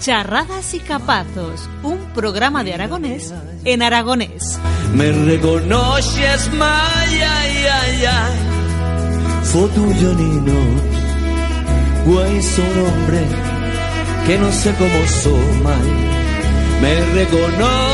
Charradas 0.00 0.74
y 0.74 0.80
Capazos, 0.80 1.68
un 1.84 1.98
programa 2.12 2.64
de 2.64 2.74
aragonés 2.74 3.32
en 3.64 3.82
aragonés. 3.82 4.58
Me 4.94 5.12
reconoces, 5.12 6.52
maya, 6.54 7.38
ay, 7.38 8.04
ay. 8.04 8.34
Fue 9.44 9.68
tuyo, 9.68 10.12
Nino. 10.14 10.60
Güey, 12.04 12.42
son 12.42 12.78
hombre 12.84 13.20
que 14.26 14.38
no 14.38 14.50
sé 14.50 14.74
cómo 14.74 15.06
soy 15.06 15.62
mal. 15.62 15.86
Me 16.80 17.00
reconoces. 17.14 17.92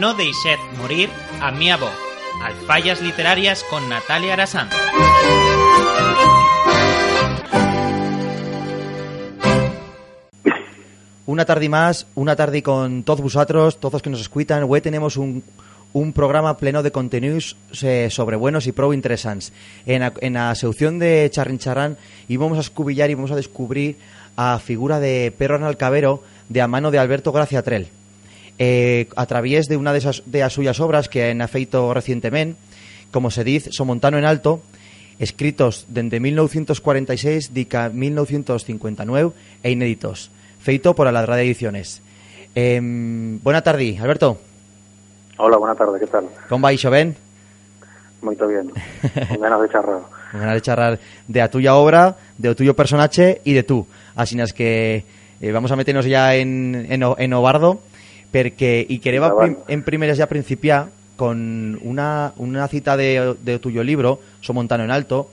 No 0.00 0.14
deixet 0.14 0.58
morir 0.78 1.10
a 1.42 1.50
mi 1.50 1.68
voz. 1.72 1.92
Alfallas 2.42 3.02
literarias 3.02 3.62
con 3.68 3.86
Natalia 3.90 4.32
Arasán. 4.32 4.70
Una 11.26 11.44
tarde 11.44 11.68
más, 11.68 12.06
una 12.14 12.34
tarde 12.34 12.62
con 12.62 13.02
todos 13.02 13.20
vosotros, 13.20 13.78
todos 13.78 14.00
que 14.00 14.08
nos 14.08 14.22
escuchan. 14.22 14.64
Hoy 14.66 14.80
tenemos 14.80 15.18
un, 15.18 15.44
un 15.92 16.14
programa 16.14 16.56
pleno 16.56 16.82
de 16.82 16.92
contenidos 16.92 17.58
eh, 17.82 18.08
sobre 18.10 18.36
buenos 18.36 18.66
y 18.66 18.72
pro 18.72 18.94
interesantes. 18.94 19.52
En 19.84 20.10
en 20.22 20.32
la 20.32 20.54
sección 20.54 20.98
de 20.98 21.28
Charrin 21.30 21.58
Charrán 21.58 21.98
íbamos 22.26 22.56
a 22.56 22.62
escubillar 22.62 23.10
y 23.10 23.16
vamos 23.16 23.32
a 23.32 23.36
descubrir 23.36 23.98
a 24.34 24.58
figura 24.60 24.98
de 24.98 25.30
Pedro 25.36 25.56
Analcavero 25.56 26.22
de 26.48 26.62
a 26.62 26.68
mano 26.68 26.90
de 26.90 26.98
Alberto 26.98 27.32
Gracia 27.32 27.62
Trell. 27.62 27.99
Eh, 28.62 29.08
a 29.16 29.24
través 29.24 29.68
de 29.68 29.78
una 29.78 29.90
de, 29.90 30.00
esas, 30.00 30.22
de 30.26 30.40
las 30.40 30.52
suyas 30.52 30.80
obras 30.80 31.08
que 31.08 31.30
han 31.30 31.48
feito 31.48 31.94
recientemente, 31.94 32.60
como 33.10 33.30
se 33.30 33.42
dice, 33.42 33.72
Somontano 33.72 34.18
en 34.18 34.26
Alto, 34.26 34.60
escritos 35.18 35.86
desde 35.88 36.20
1946 36.20 37.54
dica 37.54 37.88
1959 37.88 39.32
e 39.62 39.70
inéditos, 39.70 40.30
feito 40.60 40.94
por 40.94 41.08
Aladrada 41.08 41.40
Ediciones. 41.40 42.02
Eh, 42.54 42.78
buena 42.82 43.62
tarde, 43.62 43.96
Alberto. 43.98 44.36
Hola, 45.38 45.56
buena 45.56 45.74
tarde, 45.74 45.98
¿qué 45.98 46.06
tal? 46.06 46.28
¿Cómo 46.50 46.64
vais, 46.64 46.84
Ben? 46.84 47.16
Muy 48.20 48.36
bien, 48.36 48.72
con 49.30 49.40
ganas 49.40 49.62
de 49.62 49.68
charrar. 49.70 50.00
Con 50.32 50.40
ganas 50.40 50.54
de 50.56 50.60
charrar 50.60 51.00
de 51.26 51.40
a 51.40 51.48
tuya 51.48 51.76
obra, 51.76 52.14
de 52.36 52.50
o 52.50 52.54
tuyo 52.54 52.76
personaje 52.76 53.40
y 53.42 53.54
de 53.54 53.62
tú. 53.62 53.86
Así 54.14 54.38
es 54.38 54.52
que 54.52 55.06
eh, 55.40 55.50
vamos 55.50 55.72
a 55.72 55.76
meternos 55.76 56.04
ya 56.04 56.34
en, 56.34 56.86
en, 56.90 57.02
en 57.16 57.32
Obardo, 57.32 57.80
porque 58.32 58.86
y 58.88 58.98
quereba 58.98 59.28
Endavant. 59.28 59.58
prim, 59.58 59.64
en 59.68 59.82
primeras 59.82 60.18
ya 60.18 60.28
principiar 60.28 60.88
con 61.16 61.78
una, 61.82 62.32
una 62.38 62.66
cita 62.68 62.96
de, 62.96 63.36
de 63.42 63.58
tuyo 63.58 63.84
libro, 63.84 64.20
Somontano 64.40 64.84
en 64.84 64.90
Alto, 64.90 65.30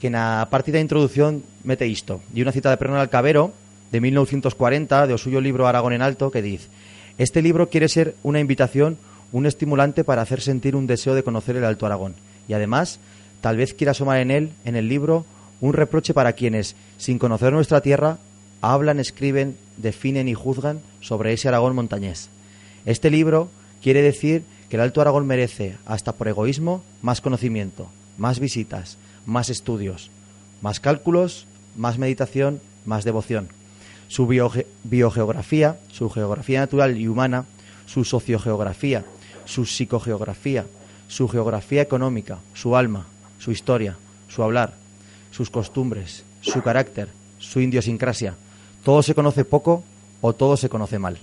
que 0.00 0.08
en 0.08 0.14
la 0.14 0.48
partida 0.50 0.74
de 0.74 0.82
introducción 0.82 1.42
mete 1.64 1.86
esto. 1.86 2.20
Y 2.34 2.42
una 2.42 2.52
cita 2.52 2.70
de 2.70 2.76
Pernal 2.76 3.00
Alcavero, 3.00 3.52
de 3.92 4.00
1940, 4.00 5.06
de 5.06 5.14
o 5.14 5.18
suyo 5.18 5.40
libro 5.40 5.68
Aragón 5.68 5.92
en 5.92 6.02
Alto, 6.02 6.30
que 6.30 6.42
dice 6.42 6.68
Este 7.18 7.40
libro 7.40 7.68
quiere 7.68 7.88
ser 7.88 8.16
una 8.22 8.40
invitación, 8.40 8.98
un 9.30 9.46
estimulante 9.46 10.02
para 10.02 10.22
hacer 10.22 10.40
sentir 10.40 10.74
un 10.76 10.86
deseo 10.86 11.14
de 11.14 11.22
conocer 11.22 11.56
el 11.56 11.64
Alto 11.64 11.86
Aragón. 11.86 12.14
Y 12.48 12.54
además, 12.54 12.98
tal 13.40 13.56
vez 13.56 13.74
quiera 13.74 13.92
asomar 13.92 14.18
en 14.18 14.30
él, 14.30 14.50
en 14.64 14.76
el 14.76 14.88
libro, 14.88 15.24
un 15.60 15.72
reproche 15.72 16.14
para 16.14 16.32
quienes, 16.32 16.74
sin 16.98 17.18
conocer 17.18 17.52
nuestra 17.52 17.80
tierra, 17.80 18.18
hablan, 18.60 18.98
escriben, 18.98 19.56
definen 19.76 20.26
y 20.28 20.34
juzgan 20.34 20.80
sobre 21.00 21.32
ese 21.32 21.48
Aragón 21.48 21.74
montañés. 21.74 22.28
Este 22.86 23.10
libro 23.10 23.48
quiere 23.82 24.02
decir 24.02 24.44
que 24.68 24.76
el 24.76 24.82
Alto 24.82 25.00
Aragón 25.00 25.26
merece, 25.26 25.76
hasta 25.86 26.12
por 26.12 26.28
egoísmo, 26.28 26.82
más 27.02 27.20
conocimiento, 27.20 27.88
más 28.18 28.38
visitas, 28.38 28.96
más 29.26 29.50
estudios, 29.50 30.10
más 30.60 30.80
cálculos, 30.80 31.46
más 31.76 31.98
meditación, 31.98 32.60
más 32.84 33.04
devoción. 33.04 33.48
Su 34.08 34.26
bioge- 34.26 34.66
biogeografía, 34.84 35.78
su 35.90 36.10
geografía 36.10 36.60
natural 36.60 36.98
y 36.98 37.08
humana, 37.08 37.44
su 37.86 38.04
sociogeografía, 38.04 39.04
su 39.44 39.66
psicogeografía, 39.66 40.66
su 41.08 41.28
geografía 41.28 41.82
económica, 41.82 42.38
su 42.54 42.76
alma, 42.76 43.06
su 43.38 43.52
historia, 43.52 43.96
su 44.28 44.42
hablar, 44.42 44.74
sus 45.30 45.50
costumbres, 45.50 46.24
su 46.40 46.62
carácter, 46.62 47.08
su 47.38 47.60
idiosincrasia. 47.60 48.34
Todo 48.84 49.02
se 49.02 49.14
conoce 49.14 49.44
poco 49.44 49.82
o 50.20 50.32
todo 50.32 50.56
se 50.56 50.68
conoce 50.68 50.98
mal. 50.98 51.18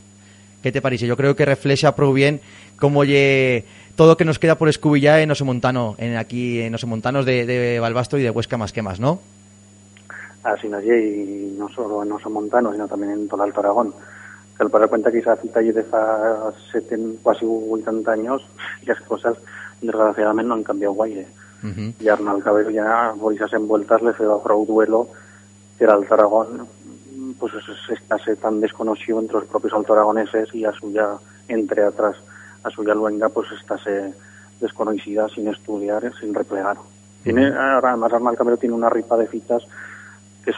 ¿Qué 0.62 0.72
te 0.72 0.81
parece? 0.81 1.08
Yo 1.08 1.16
creo 1.16 1.36
que 1.36 1.46
refleja 1.46 1.96
pro 1.96 2.12
bien 2.14 2.42
cómo 2.78 3.03
lle 3.03 3.66
todo 3.96 4.18
que 4.18 4.25
nos 4.25 4.40
queda 4.40 4.56
por 4.56 4.70
escubillar 4.70 5.20
en 5.20 5.31
Osemontano, 5.31 5.96
en 5.97 6.18
aquí 6.18 6.62
en 6.62 6.75
Osemontanos 6.75 7.25
de, 7.25 7.46
de 7.46 7.80
Balbastro 7.80 8.20
y 8.20 8.24
de 8.24 8.30
Huesca 8.30 8.58
más 8.58 8.72
que 8.72 8.81
más, 8.81 9.00
¿no? 9.00 9.19
Así 10.44 10.69
nací, 10.69 10.88
y 10.90 11.56
no 11.58 11.68
solo 11.69 12.03
en 12.03 12.12
Oso 12.12 12.30
Montano, 12.30 12.72
sino 12.72 12.88
también 12.88 13.12
en 13.12 13.28
todo 13.28 13.44
el 13.44 13.50
Alto 13.50 13.59
Aragón. 13.59 13.94
Al 14.58 14.69
dar 14.69 14.90
cuenta 14.90 15.12
que 15.12 15.19
esa 15.19 15.36
cita 15.38 15.59
de 15.59 15.86
seten, 16.72 17.18
casi 17.24 17.46
80 17.46 18.12
años, 18.12 18.46
las 18.86 19.00
cosas, 19.02 19.38
desgraciadamente, 19.81 20.48
no 20.48 20.56
han 20.56 20.64
cambiado 20.64 20.94
guaire. 20.94 21.28
Ujú. 21.64 21.94
Y 22.00 22.08
Arnal 22.08 22.42
Cabello 22.42 22.69
ya, 22.69 23.14
por 23.19 23.34
esas 23.34 23.52
envueltas, 23.53 24.02
le 24.02 24.14
feo 24.14 24.42
a 24.44 24.66
duelo 24.66 25.09
que 25.78 25.84
el 25.84 25.90
Alto 25.90 26.14
Aragón, 26.14 26.68
pues 27.40 27.54
es- 27.54 27.90
estase 27.98 28.36
tan 28.36 28.60
desconocido 28.60 29.20
entre 29.20 29.36
los 29.38 29.46
propios 29.46 29.74
alto 29.74 29.94
aragoneses 29.94 30.54
y 30.54 30.66
a 30.66 30.72
suya, 30.74 31.18
entre 31.48 31.84
atrás, 31.84 32.16
a 32.64 32.70
suya 32.70 32.94
luenga, 32.94 33.30
pues 33.30 33.48
estase 33.52 34.14
desconocida 34.60 35.30
sin 35.30 35.48
estudiar, 35.48 36.12
sin 36.20 36.34
replegar. 36.34 36.78
Tiene, 37.24 37.48
además 37.48 38.14
Arnal 38.14 38.36
Cabello 38.38 38.58
tiene 38.58 38.76
una 38.76 38.90
ripa 38.90 39.18
de 39.18 39.28
citas 39.28 39.64
que 40.44 40.52
es, 40.52 40.58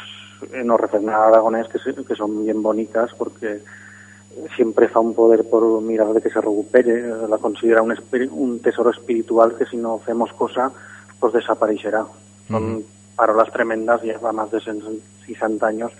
en 0.53 0.67
los 0.67 0.79
referentes 0.79 1.13
a 1.13 1.27
aragonés 1.27 1.67
que, 1.67 1.79
se- 1.79 1.93
que 2.03 2.15
son 2.15 2.43
bien 2.43 2.61
bonitas 2.63 3.11
porque 3.17 3.61
siempre 4.55 4.87
fa 4.87 4.99
un 4.99 5.13
poder 5.13 5.43
por 5.49 5.81
mirar 5.81 6.13
de 6.13 6.21
que 6.21 6.29
se 6.29 6.39
recupere, 6.41 7.05
la 7.27 7.37
considera 7.37 7.81
un, 7.83 7.93
un 8.31 8.59
tesoro 8.61 8.89
espiritual 8.89 9.55
que 9.57 9.65
si 9.65 9.77
no 9.77 9.99
hacemos 10.01 10.31
cosa, 10.33 10.71
pues 11.19 11.33
desaparecerá. 11.33 12.05
Son 12.47 12.83
parolas 13.15 13.51
tremendas, 13.51 14.01
lleva 14.01 14.31
más 14.31 14.49
de 14.51 14.61
60 15.27 15.67
años 15.67 15.91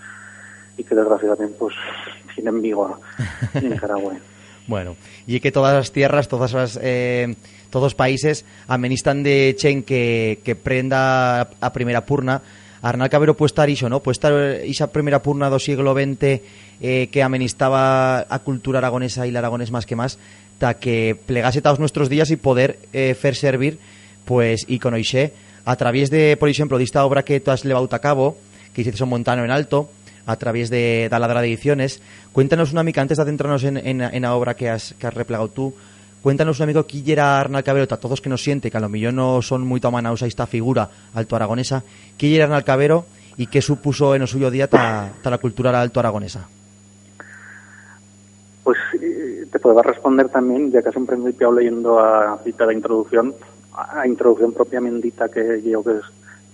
y 0.76 0.84
que 0.84 0.94
desgraciadamente 0.94 1.54
pues 1.58 1.74
tienen 2.34 2.62
vigor 2.62 2.98
en 3.54 3.70
Nicaragua. 3.70 4.14
Bueno, 4.66 4.96
y 5.26 5.40
que 5.40 5.50
todas 5.50 5.74
las 5.74 5.92
tierras, 5.92 6.28
todas 6.28 6.52
las, 6.52 6.78
eh, 6.80 7.34
todos 7.70 7.84
los 7.84 7.94
países 7.94 8.44
amenistan 8.68 9.22
de 9.22 9.54
chen 9.58 9.82
que, 9.82 10.40
que 10.44 10.54
prenda 10.54 11.40
a 11.40 11.72
primera 11.72 12.06
purna. 12.06 12.42
Arnal 12.80 13.10
Cabero 13.10 13.36
puede 13.36 13.48
estar 13.48 13.70
iso, 13.70 13.88
¿no? 13.88 14.00
Puede 14.00 14.14
estar 14.14 14.32
esa 14.32 14.90
primera 14.90 15.22
purna 15.22 15.50
do 15.50 15.62
siglo 15.62 15.94
XX 15.94 16.42
eh, 16.82 17.08
que 17.14 17.22
amenistaba 17.22 18.26
a 18.26 18.38
cultura 18.42 18.78
aragonesa 18.78 19.26
y 19.26 19.30
la 19.30 19.38
aragonés 19.38 19.70
más 19.70 19.86
que 19.86 19.94
más, 19.94 20.18
ta 20.58 20.74
que 20.74 21.14
plegase 21.14 21.62
todos 21.62 21.78
nuestros 21.78 22.10
días 22.10 22.30
y 22.30 22.36
poder 22.36 22.78
eh, 22.92 23.14
fer 23.14 23.38
servir, 23.38 23.78
pues, 24.26 24.66
y 24.66 24.78
conoixe 24.82 25.32
a 25.64 25.76
través 25.76 26.10
de, 26.10 26.36
por 26.36 26.48
ejemplo, 26.48 26.78
de 26.78 26.84
esta 26.84 27.04
obra 27.06 27.22
que 27.22 27.38
tú 27.38 27.52
has 27.52 27.62
llevado 27.62 27.88
a 27.90 27.98
cabo, 28.00 28.36
que 28.74 28.82
hiciste 28.82 28.98
son 28.98 29.10
Montano 29.10 29.44
en 29.44 29.50
Alto, 29.50 29.90
a 30.26 30.36
través 30.36 30.70
de 30.70 31.08
Taladra 31.10 31.40
de 31.40 31.48
Ediciones. 31.48 32.00
Cuéntanos 32.32 32.72
una 32.72 32.82
mica, 32.82 33.00
antes 33.00 33.16
de 33.18 33.22
adentrarnos 33.22 33.64
en, 33.64 33.76
en, 33.76 34.00
en 34.00 34.22
la 34.22 34.34
obra 34.34 34.54
que 34.54 34.70
has, 34.70 34.94
que 34.98 35.06
has 35.06 35.14
replegado 35.14 35.48
tú, 35.48 35.74
cuéntanos 36.22 36.60
un 36.60 36.64
amigo 36.64 36.86
qui 36.86 37.02
era 37.10 37.40
Arnal 37.40 37.64
Cabero, 37.64 37.86
a 37.92 37.96
todos 37.96 38.20
que 38.20 38.28
nos 38.30 38.42
siente, 38.42 38.70
que 38.70 38.76
a 38.76 38.80
lo 38.80 38.88
millón 38.88 39.16
no 39.16 39.42
son 39.42 39.66
muy 39.66 39.80
tomanaos 39.80 40.22
a 40.22 40.26
esta 40.26 40.46
figura 40.46 40.88
alto 41.14 41.36
aragonesa, 41.36 41.82
era 42.20 42.44
Arnal 42.44 42.64
Cabero 42.64 43.04
y 43.36 43.46
qué 43.46 43.60
supuso 43.60 44.14
en 44.14 44.22
el 44.22 44.28
suyo 44.28 44.50
día 44.50 44.68
ta 44.68 45.10
la 45.24 45.38
cultura 45.38 45.80
alto 45.80 46.00
aragonesa. 46.00 46.46
Pues 48.62 48.78
eh, 49.00 49.46
te 49.50 49.58
puedo 49.58 49.82
responder 49.82 50.28
también, 50.28 50.70
ya 50.70 50.82
que 50.82 50.90
has 50.90 50.96
en 50.96 51.06
principio 51.06 51.50
leyendo 51.50 51.98
a 51.98 52.38
cita 52.44 52.66
de 52.66 52.74
introducción, 52.74 53.34
a 53.74 54.06
introducción 54.06 54.52
propiamente 54.52 55.02
dita 55.02 55.28
que 55.28 55.60
yo 55.62 55.82
que 55.82 55.92
es, 55.92 56.04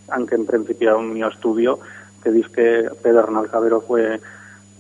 aunque 0.08 0.36
en 0.36 0.46
principio 0.46 0.98
un 0.98 1.12
mío 1.12 1.28
estudio, 1.28 1.80
que 2.22 2.30
dice 2.30 2.50
que 2.50 2.90
Pedro 3.02 3.20
Arnal 3.20 3.50
Cabero 3.50 3.80
fue 3.80 4.20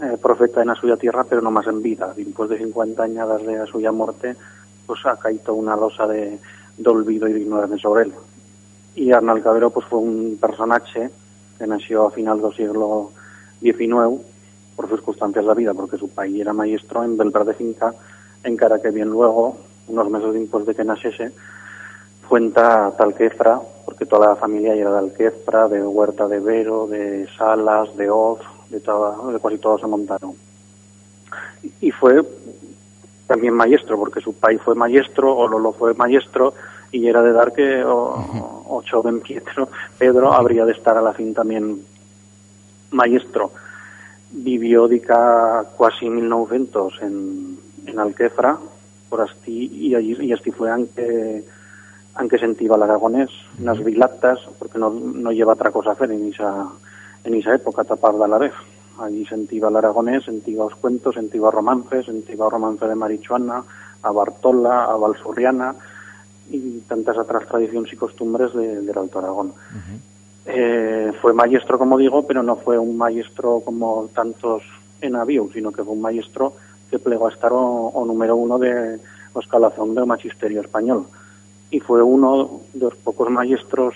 eh, 0.00 0.16
profeta 0.20 0.60
en 0.60 0.68
la 0.68 0.74
suya 0.74 0.96
tierra, 0.96 1.24
pero 1.24 1.42
no 1.42 1.50
más 1.50 1.66
en 1.66 1.82
vida. 1.82 2.12
Después 2.16 2.50
de 2.50 2.58
50 2.58 3.02
años 3.02 3.46
de 3.46 3.58
la 3.58 3.66
suya 3.66 3.92
muerte, 3.92 4.36
pues 4.86 5.04
ha 5.06 5.16
caído 5.16 5.54
una 5.54 5.76
losa 5.76 6.06
de, 6.06 6.38
olvido 6.84 7.28
y 7.28 7.32
de 7.32 7.40
ignorancia 7.40 7.78
sobre 7.78 8.04
él. 8.04 8.12
Y 8.94 9.12
Arnal 9.12 9.42
Cabero 9.42 9.70
pues 9.70 9.86
fue 9.86 9.98
un 9.98 10.38
personaje 10.40 11.10
que 11.58 11.66
nació 11.66 12.06
a 12.06 12.10
final 12.10 12.40
del 12.40 12.54
siglo 12.54 13.10
XIX 13.60 14.20
por 14.76 14.88
circunstancias 14.88 15.44
de 15.44 15.48
la 15.48 15.54
vida, 15.54 15.74
porque 15.74 15.98
su 15.98 16.08
país 16.08 16.40
era 16.40 16.52
maestro 16.52 17.02
en 17.02 17.16
Belver 17.16 17.44
de 17.44 17.54
Finca 17.54 17.94
en 18.44 18.56
cara 18.56 18.80
que 18.80 18.90
bien 18.90 19.08
luego, 19.10 19.56
unos 19.88 20.10
meses 20.10 20.32
después 20.32 20.64
de 20.66 20.74
que 20.74 20.84
naciese, 20.84 21.32
cuenta 22.28 22.92
Talquefra, 22.96 23.60
porque 23.84 24.06
toda 24.06 24.28
la 24.28 24.36
familia 24.36 24.74
era 24.74 24.92
de 24.92 24.98
Alquefra, 24.98 25.68
de 25.68 25.82
Huerta 25.82 26.28
de 26.28 26.40
Vero, 26.40 26.86
de 26.86 27.26
Salas, 27.36 27.96
de 27.96 28.10
Oz, 28.10 28.40
de, 28.68 28.80
toda, 28.80 29.32
de 29.32 29.40
casi 29.40 29.58
todos 29.58 29.80
se 29.80 29.86
montaron. 29.86 30.34
Y 31.80 31.90
fue 31.90 32.22
también 33.26 33.54
maestro, 33.54 33.98
porque 33.98 34.20
su 34.20 34.34
pai 34.34 34.58
fue 34.58 34.74
maestro, 34.74 35.34
o 35.36 35.48
Lolo 35.48 35.72
fue 35.72 35.94
maestro, 35.94 36.54
y 36.92 37.06
era 37.06 37.22
de 37.22 37.32
dar 37.32 37.52
que 37.52 37.84
o, 37.84 38.14
o 38.68 38.82
joven 38.90 39.20
Pietro, 39.20 39.68
Pedro 39.98 40.32
habría 40.32 40.64
de 40.64 40.72
estar 40.72 40.96
a 40.96 41.02
la 41.02 41.12
fin 41.12 41.34
también 41.34 41.82
maestro. 42.90 43.52
Vivió 44.30 44.88
dica 44.88 45.64
casi 45.78 46.08
1900 46.08 47.02
en, 47.02 47.58
en 47.86 47.98
Alquefra, 47.98 48.58
por 49.08 49.22
así, 49.22 49.70
y 49.72 49.94
allí 49.94 50.16
y 50.20 50.32
así 50.32 50.50
fue 50.50 50.70
aunque 50.70 51.44
aunque 52.18 52.36
sentía 52.36 52.74
el 52.74 52.82
aragonés, 52.82 53.30
unas 53.60 53.82
vilatas, 53.82 54.40
porque 54.58 54.76
no, 54.76 54.90
no 54.90 55.30
lleva 55.30 55.52
otra 55.52 55.70
cosa 55.70 55.90
a 55.90 55.92
hacer 55.92 56.10
en 56.10 56.28
esa 56.28 57.54
época, 57.54 57.84
tapar 57.84 58.14
de 58.14 58.26
la 58.26 58.38
vez. 58.38 58.52
Allí 58.98 59.24
sentía 59.24 59.68
el 59.68 59.76
aragonés, 59.76 60.24
sentía 60.24 60.58
los 60.58 60.74
cuentos, 60.74 61.14
sentía 61.14 61.48
romances, 61.48 62.06
sentía 62.06 62.36
romance 62.50 62.84
de 62.86 62.96
Marichuana, 62.96 63.62
a 64.02 64.10
Bartola, 64.10 64.86
a 64.86 64.96
Valsurriana 64.96 65.76
y 66.50 66.80
tantas 66.80 67.16
otras 67.16 67.46
tradiciones 67.46 67.92
y 67.92 67.96
costumbres 67.96 68.52
de, 68.52 68.80
del 68.80 68.98
Alto 68.98 69.20
Aragón. 69.20 69.52
eh, 70.44 71.12
fue 71.22 71.32
maestro, 71.32 71.78
como 71.78 71.96
digo, 71.96 72.26
pero 72.26 72.42
no 72.42 72.56
fue 72.56 72.78
un 72.78 72.96
maestro 72.96 73.60
como 73.64 74.10
tantos 74.12 74.64
en 75.00 75.14
avión, 75.14 75.50
sino 75.52 75.70
que 75.70 75.84
fue 75.84 75.92
un 75.92 76.00
maestro 76.00 76.54
que 76.90 76.98
plegó 76.98 77.28
a 77.28 77.32
estar 77.32 77.52
o, 77.52 77.60
o 77.60 78.04
número 78.04 78.34
uno 78.34 78.58
de 78.58 78.98
o 79.34 79.40
escalazón 79.40 79.94
del 79.94 80.06
magisterio 80.06 80.62
español 80.62 81.06
y 81.70 81.80
fue 81.80 82.02
uno 82.02 82.60
de 82.72 82.80
los 82.80 82.94
pocos 82.96 83.30
maestros 83.30 83.94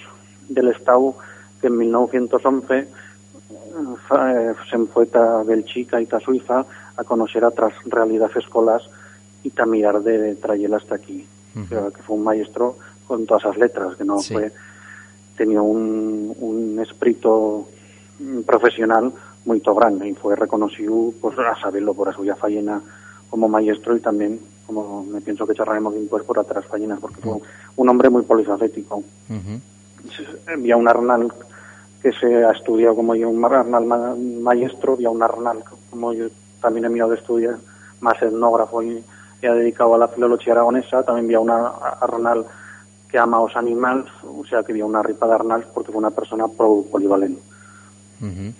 del 0.48 0.68
Estado 0.68 1.14
que 1.60 1.68
en 1.68 1.78
1911 1.78 2.78
eh, 2.78 2.86
se 4.70 4.78
fue 4.86 5.08
a 5.14 5.42
Bélgica 5.42 6.00
y 6.00 6.08
a 6.10 6.20
Suiza 6.20 6.64
a 6.96 7.04
conocer 7.04 7.44
otras 7.44 7.72
realidades 7.86 8.36
escolas 8.36 8.82
y 9.42 9.52
a 9.58 9.66
mirar 9.66 10.02
de 10.02 10.34
traerla 10.36 10.76
hasta 10.76 10.96
aquí. 10.96 11.26
Que 11.68 12.02
fue 12.02 12.16
un 12.16 12.24
maestro 12.24 12.76
con 13.06 13.26
todas 13.26 13.42
esas 13.44 13.58
letras, 13.58 13.96
que 13.96 14.04
no 14.04 14.18
Sí. 14.18 14.32
fue 14.34 14.52
tenía 15.36 15.60
un, 15.60 16.34
un 16.40 16.78
espíritu 16.80 17.66
profesional 18.46 19.12
muy 19.44 19.60
grande 19.60 20.08
y 20.08 20.14
fue 20.14 20.36
reconocido 20.36 21.12
pues, 21.20 21.38
a 21.38 21.58
saberlo 21.60 21.94
por 21.94 22.08
a 22.08 22.12
suya 22.12 22.36
fallena 22.36 22.80
como 23.32 23.48
maestro 23.48 23.96
y 23.96 24.00
también 24.00 24.38
como 24.66 25.04
me 25.04 25.22
pienso 25.22 25.46
que 25.46 25.54
charlaremos 25.54 25.94
después 25.94 26.22
por 26.22 26.38
otras 26.38 26.66
fallenas 26.66 27.00
porque 27.00 27.22
fue 27.22 27.38
un 27.76 27.88
hombre 27.88 28.10
muy 28.10 28.22
polifacético 28.22 28.96
Ujú. 28.96 29.60
había 30.46 30.76
un 30.76 30.86
Arnal 30.86 31.32
que 32.02 32.12
se 32.12 32.44
ha 32.44 32.50
estudiado 32.52 32.94
como 32.94 33.14
yo, 33.14 33.30
un 33.30 33.42
Arnal 33.44 33.86
ma- 33.86 34.14
maestro, 34.42 34.92
había 34.92 35.08
un 35.08 35.22
Arnal 35.22 35.64
como 35.90 36.12
yo 36.12 36.26
también 36.60 36.84
he 36.84 36.88
mirado 36.90 37.10
de 37.12 37.16
estudiar, 37.16 37.56
más 38.00 38.20
etnógrafo 38.20 38.82
y, 38.82 39.02
y 39.42 39.46
ha 39.46 39.54
dedicado 39.54 39.94
a 39.94 39.98
la 39.98 40.08
filología 40.08 40.52
aragonesa, 40.52 41.02
también 41.02 41.24
había 41.26 41.40
una 41.40 41.68
Arnal 42.00 42.44
que 43.08 43.18
ama 43.18 43.38
a 43.38 43.42
los 43.42 43.56
animales, 43.56 44.06
o 44.22 44.44
sea 44.44 44.62
que 44.62 44.72
había 44.72 44.84
una 44.84 45.02
ripa 45.02 45.26
de 45.26 45.32
Arnal 45.34 45.66
porque 45.72 45.90
fue 45.90 45.98
una 45.98 46.10
persona 46.10 46.46
pro 46.48 46.84
polivalente. 46.90 47.40
Ujú. 48.20 48.52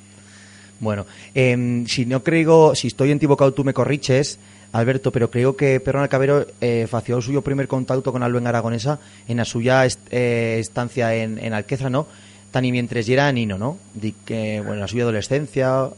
Bueno, 0.81 1.07
em, 1.35 1.87
si 1.87 2.07
no 2.07 2.23
creo, 2.25 2.75
si 2.75 2.89
estoy 2.89 3.13
equivocado 3.13 3.53
tú 3.53 3.63
me 3.65 3.73
corriches, 3.73 4.39
Alberto, 4.73 5.13
pero 5.13 5.31
creo 5.31 5.55
que 5.55 5.81
Perón 5.81 6.03
Alcabero 6.03 6.47
eh, 6.61 6.87
fació 6.89 7.17
el 7.17 7.23
suyo 7.23 7.43
primer 7.43 7.69
contacto 7.69 8.11
con 8.11 8.23
lengua 8.23 8.49
aragonesa 8.49 8.99
en 9.29 9.37
la 9.37 9.45
suya 9.45 9.85
eh, 10.11 10.57
estancia 10.59 11.15
en, 11.15 11.39
en 11.39 11.53
Alqueza, 11.53 11.91
¿no? 11.91 12.07
Tan 12.51 12.65
y 12.65 12.73
mientras 12.73 13.09
era 13.09 13.31
nino, 13.33 13.59
¿no? 13.59 13.77
Di 13.95 14.13
que, 14.13 14.59
bueno, 14.59 14.75
en 14.75 14.81
la 14.81 14.89
suya 14.89 15.05
adolescencia... 15.05 15.89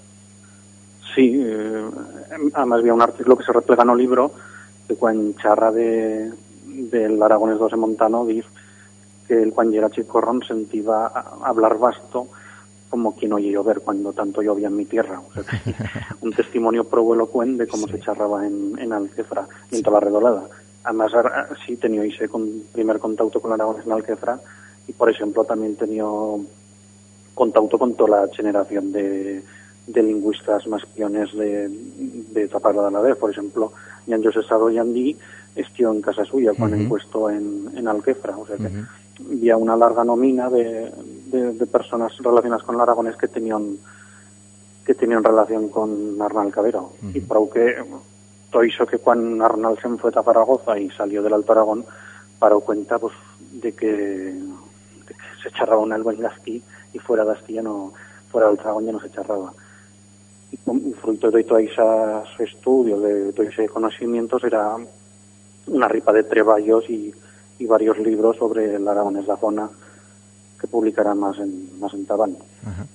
Sí, 1.14 1.40
eh, 1.44 1.84
además 2.54 2.80
había 2.80 2.94
un 2.94 3.02
artículo 3.02 3.36
que 3.36 3.44
se 3.44 3.52
replega 3.52 3.84
en 3.84 3.90
el 3.90 3.98
libro 3.98 4.32
que 4.88 4.96
cuando 4.96 5.40
charra 5.40 5.70
de, 5.70 6.32
del 6.66 7.22
Aragones 7.22 7.58
12 7.58 7.76
Montano 7.76 8.26
dice 8.26 8.48
que 9.28 9.40
el 9.40 9.52
cuando 9.52 9.76
era 9.76 9.90
chicorrón 9.90 10.42
sentía 10.46 11.06
hablar 11.42 11.78
vasto 11.78 12.28
como 12.94 13.16
quien 13.16 13.32
oye 13.32 13.50
llover 13.50 13.80
cuando 13.80 14.12
tanto 14.12 14.40
llovía 14.40 14.68
en 14.68 14.76
mi 14.76 14.84
tierra. 14.84 15.20
O 15.20 15.32
sea, 15.32 15.42
que 15.42 15.74
un 16.20 16.32
testimonio 16.32 16.84
pro 16.84 17.12
elocuente 17.12 17.64
de 17.64 17.68
cómo 17.68 17.88
se 17.88 17.98
charraba 17.98 18.46
en, 18.46 18.78
en 18.78 18.92
Alquefra 18.92 19.48
y 19.72 19.74
en 19.78 19.82
toda 19.82 19.98
la 19.98 20.06
redolada. 20.06 20.44
Además, 20.84 21.12
ar- 21.12 21.48
sí 21.66 21.76
tenía 21.76 22.04
ese 22.04 22.28
con, 22.28 22.48
primer 22.72 23.00
contacto 23.00 23.40
con 23.40 23.52
Aragones 23.52 23.84
en 23.84 23.90
Alquefra 23.90 24.38
y, 24.86 24.92
por 24.92 25.10
ejemplo, 25.10 25.42
también 25.42 25.74
tenía 25.74 26.04
contacto 27.34 27.78
con 27.80 27.94
toda 27.94 28.20
la 28.26 28.32
generación 28.32 28.92
de, 28.92 29.42
de 29.88 30.02
lingüistas 30.04 30.64
más 30.68 30.86
piones 30.86 31.32
de, 31.36 31.68
de 31.68 32.46
Zaparra 32.48 32.84
de 32.84 32.92
la 32.92 33.00
vez. 33.00 33.16
Por 33.16 33.32
ejemplo, 33.32 33.72
Jan 34.08 34.22
José 34.22 34.44
Sado 34.44 34.70
Yandí 34.70 35.16
estuvo 35.54 35.92
en 35.92 36.02
casa 36.02 36.24
suya 36.24 36.52
cuando 36.54 36.76
Ujú. 36.76 36.84
impuesto 36.84 37.30
en, 37.30 37.70
en 37.76 37.88
Alquefra. 37.88 38.36
O 38.36 38.46
sea 38.46 38.56
que 38.56 38.70
había 39.30 39.56
una 39.56 39.76
larga 39.76 40.04
nómina 40.04 40.50
de, 40.50 40.92
de, 41.26 41.52
de 41.52 41.66
personas 41.66 42.16
relacionadas 42.18 42.64
con 42.64 42.74
el 42.74 42.80
aragonés 42.80 43.16
que 43.16 43.28
tenían 43.28 43.76
que 44.84 44.94
tenían 44.94 45.24
relación 45.24 45.68
con 45.68 46.20
Arnal 46.20 46.52
Cabero. 46.52 46.92
Y 47.14 47.20
por 47.20 47.48
que 47.50 47.82
todo 48.50 48.62
eso 48.62 48.86
que 48.86 48.98
cuando 48.98 49.44
Arnal 49.44 49.78
se 49.80 49.88
fue 49.96 50.10
a 50.14 50.22
Zaragoza 50.22 50.78
y 50.78 50.90
salió 50.90 51.22
del 51.22 51.32
Alto 51.32 51.52
Aragón, 51.52 51.84
paró 52.38 52.60
cuenta 52.60 52.98
pues 52.98 53.14
de 53.52 53.72
que, 53.72 53.86
de 53.86 54.34
que 55.08 55.42
se 55.42 55.50
charraba 55.50 55.80
un 55.80 55.92
algo 55.92 56.12
en 56.12 56.20
Gastí 56.20 56.62
y 56.92 56.98
fuera 56.98 57.24
de 57.24 57.34
ya 57.48 57.62
no, 57.62 57.92
fuera 58.30 58.48
del 58.48 58.60
Aragón 58.60 58.84
ya 58.84 58.92
no 58.92 59.00
se 59.00 59.10
charraba. 59.10 59.52
Y 60.52 60.92
fruto 61.00 61.30
de 61.30 61.44
todos 61.44 61.62
esos 61.62 62.40
estudios, 62.40 63.02
de 63.02 63.32
todos 63.32 63.48
esos 63.48 63.70
conocimientos, 63.70 64.44
era 64.44 64.76
una 65.66 65.88
ripa 65.88 66.12
de 66.12 66.24
treballos 66.24 66.88
y, 66.88 67.12
y 67.58 67.66
varios 67.66 67.98
libros 67.98 68.36
sobre 68.36 68.74
el 68.74 68.86
aragonés 68.86 69.26
la 69.26 69.36
zona 69.36 69.68
que 70.60 70.66
publicarán 70.66 71.18
más 71.18 71.38
en, 71.38 71.78
más 71.80 71.92
en 71.94 72.06
Tabán. 72.06 72.36
Ajá. 72.64 72.86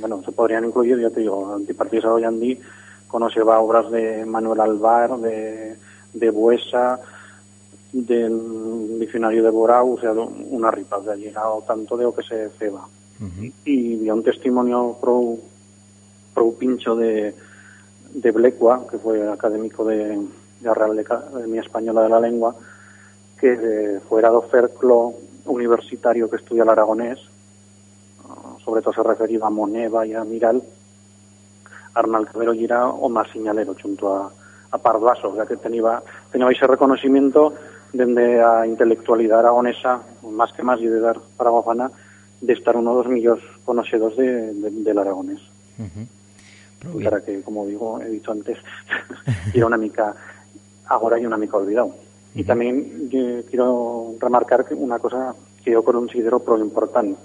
Bueno, 0.00 0.22
se 0.24 0.32
podrían 0.32 0.64
incluir, 0.64 0.98
ya 0.98 1.10
te 1.10 1.20
digo, 1.20 1.54
Antipartido 1.54 2.02
Saroyandí 2.02 2.58
conoceba 3.06 3.60
obras 3.60 3.90
de 3.90 4.24
Manuel 4.24 4.60
Alvar, 4.60 5.18
de, 5.18 5.76
de 6.14 6.30
Buesa, 6.30 6.98
del 7.92 8.98
diccionario 8.98 9.42
de 9.42 9.50
Borau, 9.50 9.94
o 9.94 10.00
sea, 10.00 10.12
una 10.12 10.70
ripa, 10.70 10.98
de 11.00 11.12
ha 11.12 11.16
llegado 11.16 11.62
tanto 11.66 11.96
de 11.98 12.04
lo 12.04 12.14
que 12.14 12.22
se 12.22 12.48
ceba. 12.58 12.88
Y 13.64 13.98
había 13.98 14.14
un 14.14 14.24
testimonio 14.24 14.96
pro, 15.00 15.36
pro 16.34 16.52
pincho 16.54 16.96
de, 16.96 17.34
de 18.14 18.30
Blecua, 18.32 18.86
que 18.90 18.98
fue 18.98 19.30
académico 19.30 19.84
de 19.84 20.18
la 20.62 20.74
Real 20.74 20.98
Academia 20.98 21.60
Española 21.60 22.02
de 22.02 22.08
la 22.08 22.20
Lengua, 22.20 22.54
que 23.38 23.52
eh, 23.52 24.00
fuera 24.08 24.30
do 24.30 24.42
cerclo 24.50 25.14
universitario 25.46 26.30
que 26.30 26.36
estudia 26.36 26.62
el 26.62 26.68
aragonés, 26.70 27.18
ah, 28.28 28.54
sobre 28.64 28.82
todo 28.82 28.94
se 28.94 29.02
refería 29.02 29.44
a 29.44 29.50
Moneva 29.50 30.06
y 30.06 30.14
a 30.14 30.22
Miral, 30.24 30.62
Arnal 31.94 32.26
Cabero 32.26 32.52
era 32.52 32.86
o 32.88 33.08
más 33.08 33.28
señalero 33.30 33.74
junto 33.80 34.14
a, 34.16 34.30
a 34.70 34.78
Pardaso, 34.78 35.30
o 35.30 35.34
sea 35.34 35.44
que 35.46 35.56
tenía, 35.56 36.02
tenía 36.30 36.48
ese 36.50 36.66
reconocimiento 36.66 37.52
desde 37.92 38.40
a 38.42 38.66
intelectualidad 38.66 39.40
aragonesa, 39.40 40.00
más 40.30 40.52
que 40.52 40.62
más 40.62 40.80
y 40.80 40.86
de 40.86 41.00
dar 41.00 41.18
paragofana, 41.36 41.90
de 42.40 42.52
estar 42.54 42.76
uno 42.76 42.96
de 42.96 43.02
los 43.04 43.12
millos 43.12 43.38
conocidos 43.64 44.16
de, 44.16 44.54
de- 44.54 44.70
del 44.70 44.98
aragonés. 44.98 45.40
Prou 46.80 46.94
bien. 46.96 47.04
Para 47.10 47.22
que, 47.22 47.42
como 47.42 47.66
digo, 47.66 48.00
he 48.00 48.08
dicho 48.08 48.32
antes, 48.32 48.56
era 49.54 49.66
una 49.66 49.76
mica, 49.76 50.14
ahora 50.92 51.16
hay 51.16 51.26
una 51.26 51.36
mica 51.36 51.56
olvidado. 51.56 51.94
Y 52.34 52.44
también 52.44 53.10
yo 53.10 53.44
quiero 53.48 54.14
remarcar 54.18 54.66
una 54.72 54.98
cosa 54.98 55.34
que 55.64 55.72
yo 55.72 55.82
considero 55.82 56.40
pro 56.40 56.58
importante, 56.58 57.20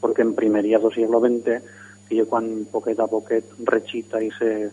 porque 0.00 0.22
en 0.22 0.34
primerías 0.34 0.82
del 0.82 0.92
siglo 0.92 1.20
XX, 1.20 1.62
que 2.08 2.16
yo 2.16 2.28
cuando 2.28 2.64
poquet 2.70 2.98
a 2.98 3.06
poquet 3.06 3.44
rechita 3.64 4.22
y 4.22 4.30
se, 4.32 4.70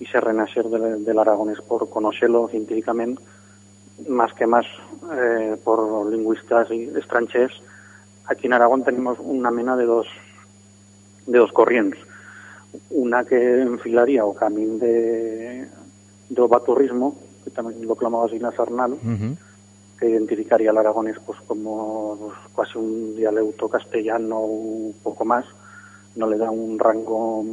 y 0.00 0.06
se 0.06 0.20
renacer 0.20 0.64
del, 0.66 1.04
del 1.04 1.18
aragonés 1.18 1.60
por 1.60 1.88
conocerlo 1.90 2.48
científicamente, 2.48 3.22
más 4.08 4.32
que 4.32 4.46
más 4.46 4.66
eh, 5.12 5.56
por 5.62 6.10
lingüistas 6.10 6.70
y 6.70 6.84
extranjeros, 6.84 7.62
aquí 8.26 8.46
en 8.46 8.54
Aragón 8.54 8.82
tenemos 8.82 9.18
una 9.20 9.50
mena 9.50 9.76
de 9.76 9.84
dos, 9.84 10.06
de 11.26 11.38
dos 11.38 11.52
corrientes 11.52 12.00
una 12.90 13.24
que 13.24 13.60
enfilaría 13.60 14.24
o 14.24 14.34
camino 14.34 14.78
de, 14.78 15.66
de 16.28 16.42
baturrismo, 16.42 17.16
que 17.44 17.50
también 17.50 17.86
lo 17.86 17.94
clamaba 17.94 18.28
Sarnal, 18.56 18.92
Ujú. 18.92 19.36
que 19.98 20.08
identificaría 20.08 20.70
al 20.70 20.78
aragonés 20.78 21.16
pues 21.24 21.38
como 21.46 22.16
pues, 22.54 22.68
casi 22.68 22.78
un 22.78 23.16
dialecto 23.16 23.68
castellano 23.68 24.40
un 24.40 24.94
poco 25.02 25.24
más, 25.24 25.44
no 26.16 26.28
le 26.28 26.38
da 26.38 26.50
un 26.50 26.78
rango 26.78 27.44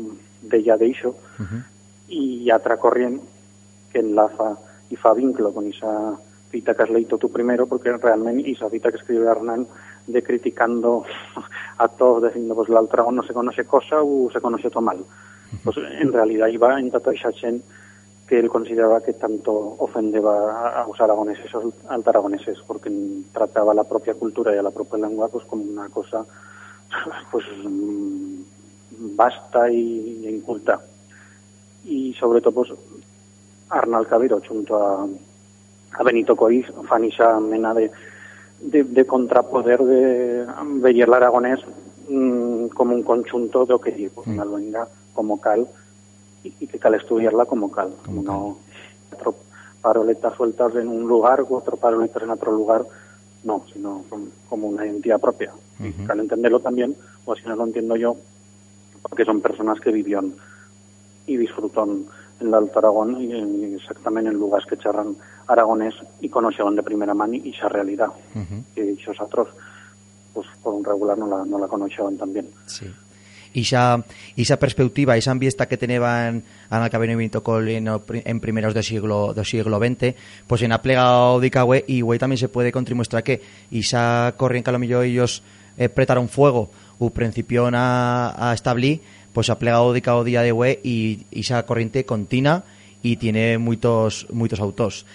de 0.42 0.64
ya 0.64 0.78
de 0.78 0.88
iso, 0.88 1.16
y 2.08 2.50
otra 2.52 2.78
corriente 2.78 3.24
que 3.92 4.00
enlaza 4.00 4.58
y 4.90 4.96
fa 4.96 5.14
vínculo 5.14 5.54
con 5.54 5.68
esa 5.68 6.14
cita 6.50 6.74
que 6.74 6.84
has 6.84 6.90
leído 6.90 7.18
tú 7.18 7.32
primero, 7.32 7.66
porque 7.68 7.92
realmente 7.94 8.52
esa 8.52 8.70
cita 8.70 8.92
que 8.92 8.98
escribe 8.98 9.26
Hernán 9.26 9.68
de 10.08 10.24
criticando 10.24 11.06
a 11.78 11.88
todos, 11.88 12.24
diciendo 12.24 12.56
pues 12.56 12.70
la 12.70 12.82
otra 12.82 13.06
no 13.12 13.24
se 13.24 13.34
conoce 13.34 13.66
cosa 13.66 14.02
o 14.02 14.30
se 14.32 14.42
conoce 14.42 14.70
todo 14.70 14.82
mal. 14.82 15.00
Pues 15.64 15.78
en 15.78 16.14
realidad 16.14 16.48
iba 16.48 16.80
en 16.80 16.88
esa 16.88 17.32
gente 17.34 17.64
que 18.32 18.40
él 18.40 18.48
consideraba 18.48 19.02
que 19.02 19.12
tanto 19.12 19.52
ofendeba 19.80 20.82
a 20.82 20.88
los 20.88 21.02
aragoneses 21.02 21.54
o 21.54 21.74
altaragoneses, 21.90 22.60
porque 22.66 22.90
trataba 23.34 23.74
la 23.74 23.84
propia 23.84 24.14
cultura 24.14 24.56
y 24.56 24.58
a 24.58 24.62
la 24.62 24.72
propia 24.72 25.00
lengua 25.00 25.28
pues 25.28 25.44
como 25.44 25.66
una 25.66 25.90
cosa 25.90 26.24
pues 27.30 27.44
vasta 29.18 29.70
y 29.70 30.26
inculta. 30.30 30.80
Y 31.84 32.14
sobre 32.14 32.40
todo 32.40 32.54
pues 32.54 32.70
Arnal 33.68 34.08
Cabero 34.08 34.42
junto 34.48 34.78
a, 34.78 35.06
a 36.00 36.04
Benito 36.04 36.38
Coiz 36.38 36.68
fan 36.88 37.04
esa 37.04 37.38
mena 37.38 37.74
de, 37.74 37.92
de, 38.62 39.06
contrapoder 39.06 39.84
de 39.84 40.46
ver 40.76 40.96
el 40.96 41.14
aragonés 41.14 41.60
mm, 42.08 42.68
como 42.68 42.96
un 42.96 43.04
conjunto 43.04 43.66
de 43.66 43.74
objetivos, 43.74 44.26
mm. 44.26 44.34
una 44.36 44.46
luenga 44.46 44.88
como 45.14 45.42
cal 45.42 45.68
y, 46.44 46.68
que 46.68 46.80
cal 46.80 46.96
estudiarla 46.96 47.46
como 47.46 47.72
cal, 47.72 47.94
como 48.06 48.22
no 48.24 48.58
cuatro 49.10 49.36
paroletas 49.82 50.36
sueltas 50.36 50.76
en 50.76 50.88
un 50.88 51.08
lugar, 51.08 51.44
cuatro 51.48 51.78
paroletas 51.78 52.24
en 52.24 52.30
otro 52.30 52.52
lugar, 52.52 52.86
no, 53.44 53.64
sino 53.72 54.04
como 54.50 54.68
una 54.68 54.86
identidad 54.86 55.20
propia. 55.20 55.52
Y 55.80 55.92
cal 56.06 56.20
entenderlo 56.20 56.60
también, 56.60 56.96
o 57.26 57.36
si 57.36 57.44
no 57.48 57.56
lo 57.56 57.66
entiendo 57.66 57.96
yo, 57.96 58.16
porque 59.02 59.26
son 59.26 59.42
personas 59.42 59.80
que 59.80 59.92
vivieron 59.92 60.36
y 61.26 61.38
disfrutaron 61.38 62.06
en 62.40 62.48
el 62.48 62.54
Alto 62.54 62.80
Aragón 62.80 63.22
y 63.22 63.76
exactamente 63.76 64.30
en 64.30 64.38
lugares 64.38 64.68
que 64.68 64.78
charran 64.78 65.16
aragonés 65.48 65.96
y 66.20 66.30
conocieron 66.30 66.76
de 66.76 66.84
primera 66.84 67.14
mano 67.14 67.34
y 67.34 67.50
esa 67.50 67.68
realidad. 67.68 68.10
Que 68.76 68.92
esos 68.92 69.20
otros 69.20 69.50
pues 70.34 70.48
por 70.64 70.74
un 70.74 70.84
regular 70.84 71.18
no 71.18 71.28
la, 71.28 71.44
no 71.44 71.60
la 71.60 71.68
conocieron 71.68 72.18
también. 72.18 72.50
Sí 72.66 72.86
esa, 73.54 74.04
esa 74.38 74.58
perspectiva, 74.58 75.18
esa 75.18 75.32
ambiesta 75.32 75.68
que 75.68 75.78
tenían 75.78 76.44
Ana 76.70 76.90
Cabeno 76.90 77.20
y 77.22 77.30
en, 77.76 77.90
en 78.26 78.40
primeros 78.40 78.74
del 78.74 78.84
siglo 78.84 79.34
del 79.34 79.46
siglo 79.46 79.80
XX, 79.80 80.16
pues 80.48 80.62
en 80.62 80.72
aplega 80.72 81.40
de 81.40 81.84
y 81.88 82.02
güey 82.02 82.20
también 82.20 82.38
se 82.38 82.50
puede 82.50 82.72
contribuir 82.72 83.08
que 83.24 83.42
esa 83.72 84.34
corriente 84.38 84.72
que 84.72 84.96
a 84.96 85.06
ellos 85.06 85.44
eh, 85.78 85.90
fuego 86.30 86.70
u 87.00 87.10
principio 87.10 87.70
a, 87.74 88.52
a 88.52 88.54
establir, 88.54 89.02
pues 89.34 89.50
ha 89.50 89.58
plegado 89.58 89.94
de 89.94 90.02
cada 90.02 90.24
día 90.24 90.42
de 90.42 90.52
güey 90.52 90.80
y 90.84 91.26
esa 91.32 91.66
corriente 91.66 92.06
continua 92.06 92.64
y 93.02 93.18
tiene 93.18 93.58
muchos 93.58 94.28
muchos 94.32 94.60
autos. 94.60 95.06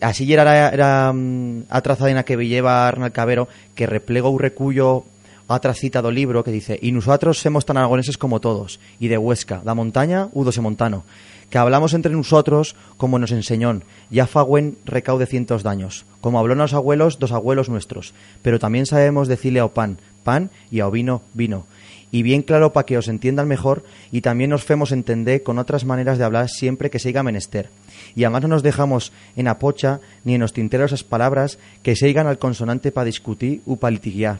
Así 0.00 0.30
era, 0.30 0.68
era, 0.68 1.12
mm, 1.12 1.64
a 1.70 1.80
trazadina 1.80 2.24
que 2.24 2.36
lleva 2.36 2.86
Arnal 2.86 3.12
Cabero 3.12 3.48
que 3.74 3.86
replega 3.86 4.28
un 4.28 4.38
recuyo 4.38 5.04
otra 5.46 5.74
cita 5.74 6.00
do 6.00 6.10
libro 6.10 6.44
que 6.44 6.52
dice 6.52 6.78
y 6.80 6.92
nosotros 6.92 7.38
somos 7.38 7.66
tan 7.66 7.76
aragoneses 7.76 8.16
como 8.16 8.40
todos 8.40 8.80
y 8.98 9.08
de 9.08 9.18
Huesca, 9.18 9.60
da 9.64 9.74
montaña, 9.74 10.28
udos 10.32 10.58
montano 10.58 11.04
que 11.50 11.58
hablamos 11.58 11.92
entre 11.92 12.12
nosotros 12.12 12.76
como 12.96 13.18
nos 13.18 13.30
enseñó 13.30 13.80
ya 14.10 14.26
fagüen 14.26 14.78
recaude 14.84 15.26
cientos 15.26 15.62
daños 15.62 16.06
como 16.20 16.38
habló 16.38 16.54
los 16.54 16.72
abuelos 16.72 17.18
dos 17.18 17.32
abuelos 17.32 17.68
nuestros 17.68 18.14
pero 18.42 18.58
también 18.58 18.86
sabemos 18.86 19.28
decirle 19.28 19.60
a 19.60 19.68
pan 19.68 19.98
pan 20.24 20.50
y 20.70 20.80
a 20.80 20.88
vino 20.88 21.20
vino 21.34 21.66
y 22.10 22.22
bien 22.22 22.42
claro 22.42 22.72
para 22.72 22.86
que 22.86 22.96
os 22.96 23.08
entiendan 23.08 23.48
mejor 23.48 23.82
y 24.12 24.20
también 24.20 24.50
nos 24.50 24.62
femos 24.62 24.92
entender 24.92 25.42
con 25.42 25.58
otras 25.58 25.84
maneras 25.84 26.16
de 26.16 26.22
hablar 26.22 26.48
siempre 26.48 26.88
que 26.88 27.00
siga 27.00 27.24
menester. 27.24 27.70
Y 28.14 28.22
además 28.22 28.42
no 28.42 28.48
nos 28.48 28.62
dejamos 28.62 29.10
en 29.34 29.48
apocha 29.48 29.98
ni 30.22 30.36
en 30.36 30.40
los 30.40 30.52
tinteros 30.52 30.92
esas 30.92 31.02
palabras 31.02 31.58
que 31.82 31.96
sigan 31.96 32.28
al 32.28 32.38
consonante 32.38 32.92
para 32.92 33.06
discutir 33.06 33.62
u 33.66 33.78
para 33.78 33.90
litigiar 33.90 34.38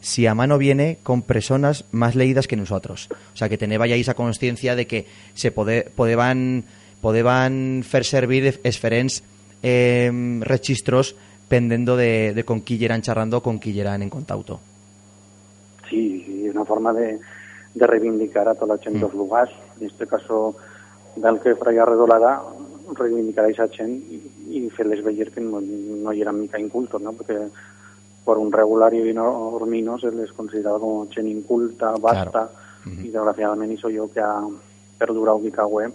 si 0.00 0.26
a 0.26 0.34
mano 0.34 0.58
viene 0.58 0.98
con 1.02 1.22
personas 1.22 1.84
más 1.92 2.14
leídas 2.14 2.46
que 2.48 2.56
nosotros. 2.56 3.08
O 3.34 3.36
sea, 3.36 3.48
que 3.48 3.58
tenéis 3.58 3.80
ya 3.88 3.96
esa 3.96 4.14
conciencia 4.14 4.74
de 4.74 4.86
que 4.86 5.06
se 5.34 5.52
pode, 5.52 5.90
podeban, 5.94 6.64
podeban 7.00 7.82
fer 7.84 8.04
servir 8.04 8.60
esferents 8.64 9.22
eh, 9.62 10.10
registros 10.40 11.14
pendendo 11.48 11.96
de, 11.96 12.32
de 12.32 12.44
con 12.44 12.62
qui 12.62 12.78
eran 12.84 13.02
charrando 13.02 13.42
con 13.42 13.58
qui 13.58 13.78
eran 13.78 14.02
en 14.02 14.10
contacto. 14.10 14.60
Sí, 15.88 16.22
sí, 16.24 16.48
una 16.48 16.64
forma 16.64 16.92
de, 16.92 17.18
de 17.74 17.86
reivindicar 17.86 18.48
a 18.48 18.54
toda 18.54 18.76
la 18.76 18.82
gent 18.82 18.96
mm. 18.96 19.00
dels 19.00 19.14
lugares, 19.14 19.54
en 19.80 19.86
este 19.86 20.06
caso 20.06 20.56
del 21.16 21.40
que 21.40 21.56
Fray 21.56 21.78
Arredolada 21.78 22.40
reivindicar 22.94 23.44
a 23.44 23.50
esa 23.50 23.68
gent 23.68 23.98
i, 24.10 24.18
i 24.50 24.70
fer-les 24.70 25.02
veure 25.02 25.30
que 25.34 25.42
no, 25.42 25.60
no 25.60 26.12
hi 26.14 26.22
eren 26.22 26.38
mica 26.40 26.58
incultos, 26.58 27.02
no? 27.02 27.12
perquè 27.18 27.38
por 28.24 28.38
un 28.38 28.52
regular 28.52 28.92
y 28.94 29.00
vino 29.00 29.24
hormino 29.24 29.98
se 29.98 30.10
les 30.10 30.32
consideraba 30.32 30.78
como 30.78 31.06
chen 31.06 31.26
inculta, 31.26 31.92
basta, 32.00 32.50
y 32.86 33.08
desgraciadamente 33.08 33.74
hizo 33.74 33.90
yo 33.90 34.10
que 34.10 34.20
ha 34.20 34.42
perdurado 34.98 35.38
Bicagüe 35.38 35.92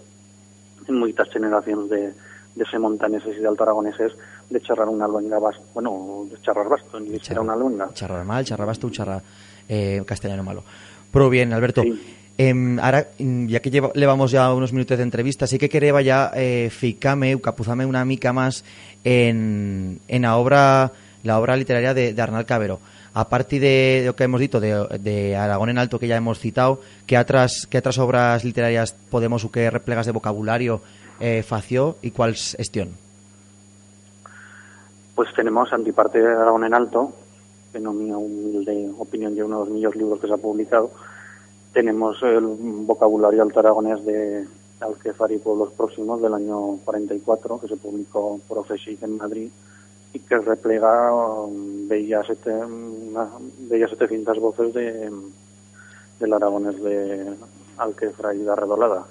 en 0.88 0.94
muchas 0.94 1.28
generaciones 1.30 1.88
de, 1.88 2.12
de 2.54 2.64
semontaneses 2.70 3.36
y 3.36 3.40
de 3.40 3.48
altaragoneses 3.48 4.12
de 4.50 4.60
charrar 4.60 4.88
una 4.88 5.06
luenga 5.06 5.38
basta, 5.38 5.62
bueno, 5.74 6.26
de 6.30 6.40
charrar 6.42 6.68
basto, 6.68 6.98
ni 7.00 7.18
de 7.18 7.40
una 7.40 7.56
luenga. 7.56 7.90
Charrar 7.92 8.24
mal, 8.24 8.44
charrar 8.44 8.66
basto, 8.66 8.90
charrar 8.90 9.22
eh, 9.68 10.02
castellano 10.06 10.42
malo. 10.42 10.62
Pero 11.12 11.30
bien, 11.30 11.52
Alberto, 11.52 11.82
em, 12.38 12.78
ahora, 12.78 13.08
ya 13.18 13.60
que 13.60 13.70
llevamos 13.70 14.30
ya 14.30 14.52
unos 14.52 14.72
minutos 14.72 14.96
de 14.96 15.02
entrevista, 15.02 15.46
sí 15.46 15.58
que 15.58 15.68
quería 15.68 16.00
ya 16.02 16.32
eh, 16.34 16.68
ficame, 16.70 17.40
capuzame 17.40 17.86
una 17.86 18.04
mica 18.04 18.32
más 18.32 18.64
en, 19.04 20.00
en 20.08 20.22
la 20.22 20.36
obra 20.36 20.92
la 21.26 21.38
obra 21.38 21.56
literaria 21.56 21.92
de, 21.92 22.14
Arnal 22.20 22.46
Cabero. 22.46 22.80
A 23.14 23.28
partir 23.28 23.60
de 23.60 24.02
lo 24.06 24.14
que 24.14 24.24
hemos 24.24 24.40
dicho 24.40 24.60
de, 24.60 25.36
Aragón 25.36 25.70
en 25.70 25.78
Alto, 25.78 25.98
que 25.98 26.08
ya 26.08 26.16
hemos 26.16 26.38
citado, 26.38 26.80
¿qué 27.06 27.18
otras, 27.18 27.66
qué 27.68 27.78
otras 27.78 27.98
obras 27.98 28.44
literarias 28.44 28.94
podemos 29.10 29.44
o 29.44 29.50
qué 29.50 29.70
replegas 29.70 30.06
de 30.06 30.12
vocabulario 30.12 30.80
eh, 31.20 31.42
fació 31.42 31.96
y 32.02 32.10
cuál 32.10 32.32
es 32.32 32.54
estión? 32.58 32.90
Pues 35.14 35.28
tenemos 35.34 35.72
Antiparte 35.72 36.20
de 36.20 36.26
Aragón 36.26 36.64
en 36.64 36.74
Alto, 36.74 37.12
no 37.80 37.92
mi 37.92 38.10
humilde 38.10 38.90
opinión 38.98 39.34
de 39.34 39.42
uno 39.42 39.60
de 39.60 39.64
los 39.66 39.74
mejores 39.74 39.96
libros 39.96 40.20
que 40.20 40.26
se 40.26 40.34
ha 40.34 40.38
publicado. 40.38 40.90
Tenemos 41.72 42.22
el 42.22 42.40
vocabulario 42.86 43.42
alto 43.42 43.60
aragonés 43.60 44.04
de 44.04 44.46
Alquefar 44.80 45.32
y 45.32 45.38
Pueblos 45.38 45.72
Próximos 45.76 46.22
del 46.22 46.34
año 46.34 46.78
44, 46.84 47.60
que 47.60 47.68
se 47.68 47.76
publicó 47.76 48.40
por 48.48 48.58
OFESIC 48.58 49.02
en 49.02 49.16
Madrid 49.16 49.50
y 50.16 50.20
que 50.20 50.38
replega 50.38 51.12
sete, 52.26 52.50
una, 52.50 53.28
700 53.68 54.40
voces 54.40 54.72
de 54.72 55.12
del 56.18 56.32
aragonés 56.32 56.82
de 56.82 57.36
Alquefra 57.76 58.34
y 58.34 58.38
de 58.38 58.56
Redolada 58.56 59.04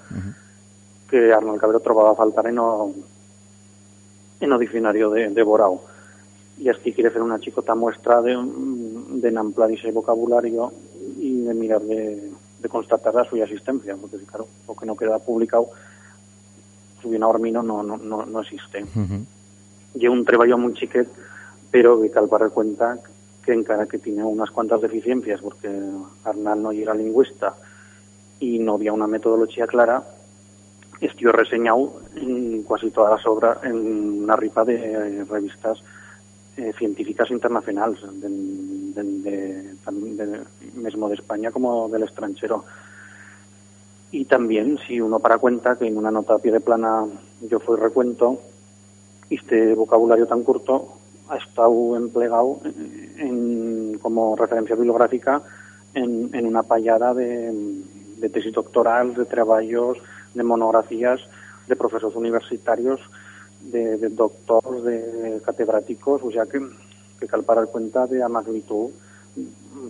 que 1.08 1.32
Arnold 1.32 1.60
Cabrero 1.60 1.78
trovaba 1.78 2.16
faltar 2.16 2.48
en 2.48 2.58
o, 2.58 2.92
en 4.40 4.52
o 4.52 4.58
diccionario 4.58 5.08
de, 5.10 5.28
de 5.28 5.42
Borao. 5.44 5.84
Y 6.58 6.68
es 6.68 6.78
que 6.78 6.92
quiere 6.92 7.10
hacer 7.10 7.22
una 7.22 7.38
chicota 7.38 7.76
muestra 7.76 8.20
de, 8.22 8.36
de 8.36 9.38
amplar 9.38 9.70
ese 9.70 9.92
vocabulario 9.92 10.72
y 11.20 11.42
de 11.42 11.54
mirar 11.54 11.82
de, 11.82 12.32
de 12.60 12.68
constatar 12.68 13.14
la 13.14 13.24
suya 13.24 13.44
existencia 13.44 13.94
porque 13.94 14.16
claro, 14.26 14.48
lo 14.66 14.74
que 14.74 14.86
no 14.86 14.96
queda 14.96 15.20
publicado 15.20 15.68
su 17.00 17.10
bien 17.10 17.22
hormino 17.22 17.62
no, 17.62 17.84
no, 17.84 17.96
no, 17.96 18.26
no 18.26 18.40
existe 18.40 18.84
y 19.98 20.08
un 20.08 20.24
trabajo 20.24 20.58
muy 20.58 20.74
chiquet, 20.74 21.08
pero 21.70 22.00
que 22.00 22.10
cal 22.10 22.28
para 22.28 22.50
cuenta 22.50 22.98
que 23.44 23.52
encara 23.52 23.86
que 23.86 23.98
tiene 23.98 24.24
unas 24.24 24.50
cuantas 24.50 24.80
deficiencias, 24.80 25.40
porque 25.40 25.68
Arnal 26.24 26.62
no 26.62 26.72
era 26.72 26.94
lingüista 26.94 27.54
y 28.40 28.58
no 28.58 28.74
había 28.74 28.92
una 28.92 29.06
metodología 29.06 29.66
clara, 29.66 30.02
estuvo 31.00 31.32
reseñado 31.32 32.00
en 32.16 32.62
casi 32.64 32.90
todas 32.90 33.12
las 33.12 33.26
obras 33.26 33.58
en 33.62 34.22
una 34.24 34.36
ripa 34.36 34.64
de 34.64 35.24
revistas 35.24 35.78
eh, 36.56 36.72
científicas 36.76 37.30
internacionales, 37.30 38.00
de, 38.14 38.28
de, 39.02 40.40
mismo 40.74 41.08
de 41.08 41.14
España 41.14 41.50
como 41.50 41.88
del 41.88 42.02
extranjero. 42.02 42.64
Y 44.10 44.24
también, 44.24 44.78
si 44.86 45.00
uno 45.00 45.18
para 45.18 45.38
cuenta 45.38 45.76
que 45.76 45.86
en 45.86 45.96
una 45.96 46.10
nota 46.10 46.34
a 46.34 46.38
pie 46.38 46.52
de 46.52 46.60
plana 46.60 47.04
yo 47.42 47.60
fui 47.60 47.76
recuento, 47.76 48.40
este 49.30 49.74
vocabulario 49.74 50.26
tan 50.26 50.42
corto 50.42 50.94
ha 51.28 51.36
estado 51.36 51.96
empleado 51.96 52.60
en, 53.18 53.98
como 54.00 54.36
referencia 54.36 54.76
bibliográfica 54.76 55.42
en, 55.94 56.30
en 56.32 56.46
una 56.46 56.62
payada 56.62 57.12
de, 57.14 57.52
de 58.18 58.28
tesis 58.28 58.52
doctorales, 58.52 59.16
de 59.16 59.24
trabajos, 59.24 59.98
de 60.34 60.42
monografías 60.42 61.20
de 61.66 61.76
profesores 61.76 62.16
universitarios, 62.16 63.00
de, 63.60 63.96
de 63.96 64.08
doctores, 64.10 64.84
de 64.84 65.40
catedráticos, 65.44 66.22
o 66.22 66.30
sea 66.30 66.46
que, 66.46 66.60
que 67.18 67.26
cal 67.26 67.42
parar 67.42 67.66
cuenta 67.66 68.06
de 68.06 68.18
la 68.18 68.28
magnitud 68.28 68.90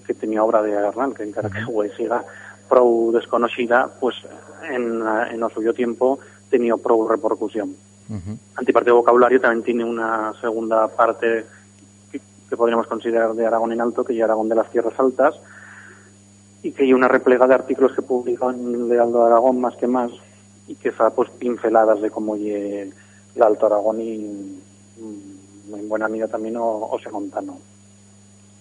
que 0.06 0.14
tenía 0.14 0.42
obra 0.42 0.62
de 0.62 0.72
Hernán, 0.72 1.14
que 1.14 1.22
encara 1.22 1.50
que 1.50 1.62
fue 1.64 1.90
siga 1.94 2.24
prou 2.68 3.12
desconocida, 3.12 3.86
pues 4.00 4.16
en, 4.66 4.98
en 5.30 5.42
el 5.42 5.50
suyo 5.54 5.72
tiempo 5.72 6.18
tenía 6.50 6.76
pro 6.76 7.06
repercusión. 7.06 7.76
Antiparte 8.56 8.90
de 8.90 8.96
vocabulario 8.96 9.40
también 9.40 9.64
tiene 9.64 9.84
una 9.84 10.32
segunda 10.40 10.86
parte 10.88 11.44
que, 12.10 12.56
podríamos 12.56 12.86
considerar 12.86 13.34
de 13.34 13.46
Aragón 13.46 13.72
en 13.72 13.80
alto, 13.80 14.04
que 14.04 14.16
es 14.16 14.22
Aragón 14.22 14.48
de 14.48 14.54
las 14.54 14.70
Tierras 14.70 14.98
Altas, 14.98 15.34
y 16.62 16.72
que 16.72 16.84
hay 16.84 16.92
una 16.92 17.08
replega 17.08 17.46
de 17.46 17.54
artículos 17.54 17.92
que 17.92 18.02
publica 18.02 18.46
en 18.50 18.88
Lealdo 18.88 19.20
de 19.20 19.26
Aragón 19.26 19.60
más 19.60 19.76
que 19.76 19.86
más 19.86 20.10
y 20.68 20.74
que 20.76 20.92
fa 20.92 21.10
pues 21.10 21.30
pinceladas 21.30 22.00
de 22.00 22.10
cómo 22.10 22.36
el 22.36 22.92
Alto 23.40 23.66
Aragón 23.66 24.00
y 24.00 24.60
muy 25.68 25.80
mm, 25.82 25.88
buena 25.88 26.06
amiga 26.06 26.28
también 26.28 26.56
o, 26.56 26.64
o 26.64 26.98
Montano. 27.12 27.58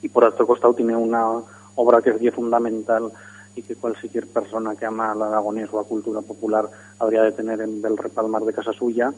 Y 0.02 0.10
por 0.10 0.24
otro 0.24 0.46
costado 0.46 0.74
tiene 0.74 0.96
una 0.96 1.42
obra 1.76 2.02
que 2.02 2.10
es 2.10 2.34
fundamental 2.34 3.12
y 3.56 3.62
que 3.62 3.76
cualquier 3.76 4.28
persona 4.28 4.76
que 4.76 4.86
ama 4.86 5.12
al 5.12 5.22
aragonés 5.22 5.70
o 5.72 5.80
a 5.80 5.88
cultura 5.88 6.22
popular 6.22 6.70
habría 7.00 7.24
de 7.24 7.32
tener 7.32 7.62
en 7.62 7.84
el 7.84 7.98
repalmar 7.98 8.44
de 8.44 8.54
casa 8.54 8.74
suya, 8.74 9.14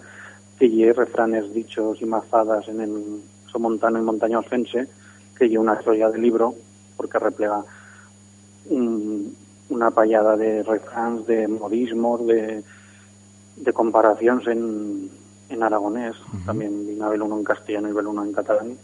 que 0.60 0.70
lleve 0.70 0.94
refranes, 0.94 1.54
dichos 1.54 2.02
y 2.02 2.06
mazadas 2.06 2.68
en 2.68 2.82
el 2.82 3.22
Somontano 3.52 4.00
y 4.00 4.04
Montaña 4.04 4.40
Osfense, 4.40 4.88
que 5.38 5.50
lleve 5.50 5.60
una 5.60 5.82
joya 5.82 6.10
de 6.10 6.18
libro, 6.18 6.56
porque 6.96 7.20
replega 7.20 7.64
una 8.70 9.92
payada 9.92 10.36
de 10.36 10.64
refranes, 10.64 11.26
de 11.26 11.48
modismos, 11.48 12.26
de, 12.28 12.64
de 13.56 13.74
comparaciones 13.74 14.48
en, 14.48 15.10
en 15.50 15.64
aragonés, 15.64 16.16
también 16.46 16.86
vino 16.86 17.06
a 17.06 17.10
uno 17.10 17.38
en 17.38 17.44
castellano 17.44 17.90
y 17.90 17.92
uno 17.92 18.24
en 18.24 18.34
catalán, 18.34 18.78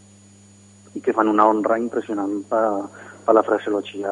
y 0.94 1.00
que 1.00 1.12
fan 1.12 1.28
una 1.28 1.46
honra 1.46 1.78
impresionante 1.78 2.46
para 2.48 2.82
para 3.24 3.40
la 3.40 3.42
fraseología 3.42 4.10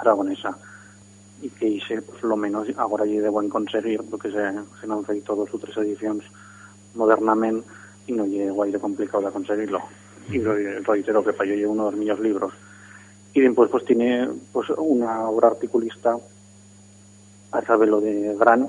aragonesa. 0.00 0.56
Y 1.42 1.50
que 1.50 1.66
hice 1.66 2.00
pues 2.00 2.22
lo 2.22 2.36
menos 2.36 2.68
ahora 2.76 3.04
ya 3.04 3.20
de 3.20 3.28
buen 3.28 3.48
conseguir 3.48 4.02
porque 4.10 4.30
se, 4.30 4.38
se 4.80 4.90
han 4.90 5.04
feito 5.04 5.34
dos 5.34 5.52
o 5.52 5.58
tres 5.58 5.76
ediciones 5.76 6.24
modernamente 6.94 7.68
y 8.06 8.12
no 8.12 8.24
llegó 8.24 8.64
de 8.64 8.78
complicado 8.78 9.24
de 9.26 9.32
conseguirlo. 9.32 9.80
Y 10.30 10.38
reitero 10.38 11.22
que 11.22 11.32
para 11.32 11.54
yo 11.54 11.70
uno 11.70 11.86
de 11.86 11.90
los 11.90 12.00
míos 12.00 12.20
libros. 12.20 12.52
Y 13.34 13.40
después 13.40 13.68
pues 13.70 13.84
tiene 13.84 14.28
pues 14.52 14.70
una 14.70 15.28
obra 15.28 15.48
articulista 15.48 16.16
a 17.50 17.62
saber 17.62 17.88
lo 17.88 18.00
de 18.00 18.34
Gran 18.36 18.68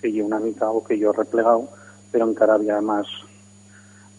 que 0.00 0.12
yo 0.12 0.24
una 0.24 0.40
mitad 0.40 0.70
o 0.70 0.82
que 0.84 0.98
yo 0.98 1.10
he 1.10 1.16
replegado 1.16 1.68
pero 2.10 2.26
en 2.26 2.34
cara 2.34 2.54
había 2.54 2.80
más 2.80 3.06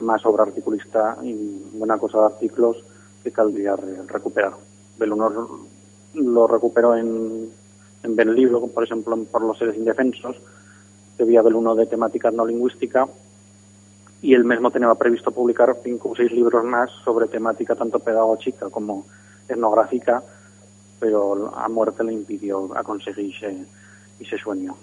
más 0.02 0.26
obra 0.26 0.44
articulista 0.44 1.18
y 1.24 1.34
buena 1.74 1.98
cosa 1.98 2.20
de 2.20 2.26
artículos 2.26 2.84
que 3.26 3.32
caldría 3.32 3.76
recuperar. 4.08 4.54
Belunor 5.00 5.50
lo 6.14 6.48
recuperó 6.48 6.96
en, 6.96 7.50
en 8.04 8.16
Ben 8.16 8.36
Libro, 8.36 8.68
por 8.68 8.84
ejemplo, 8.84 9.18
por 9.26 9.42
los 9.42 9.58
seres 9.58 9.76
indefensos, 9.76 10.38
que 11.18 11.24
había 11.24 11.42
uno 11.42 11.74
de 11.74 11.88
temática 11.88 12.30
no 12.30 12.46
lingüística, 12.46 13.08
y 14.22 14.36
él 14.36 14.46
mismo 14.46 14.70
tenía 14.70 14.94
previsto 14.94 15.32
publicar 15.32 15.76
cinco 15.84 16.10
o 16.10 16.16
seis 16.16 16.32
libros 16.32 16.64
más 16.64 16.92
sobre 17.04 17.28
temática 17.28 17.76
tanto 17.76 18.00
pedagógica 18.00 18.70
como 18.70 19.06
etnográfica, 19.50 20.24
pero 21.00 21.52
a 21.58 21.68
muerte 21.68 22.04
le 22.04 22.14
impidió 22.14 22.78
a 22.78 22.84
conseguir 22.84 23.36
ese, 23.36 23.66
ese 24.20 24.38
sueño 24.38 24.76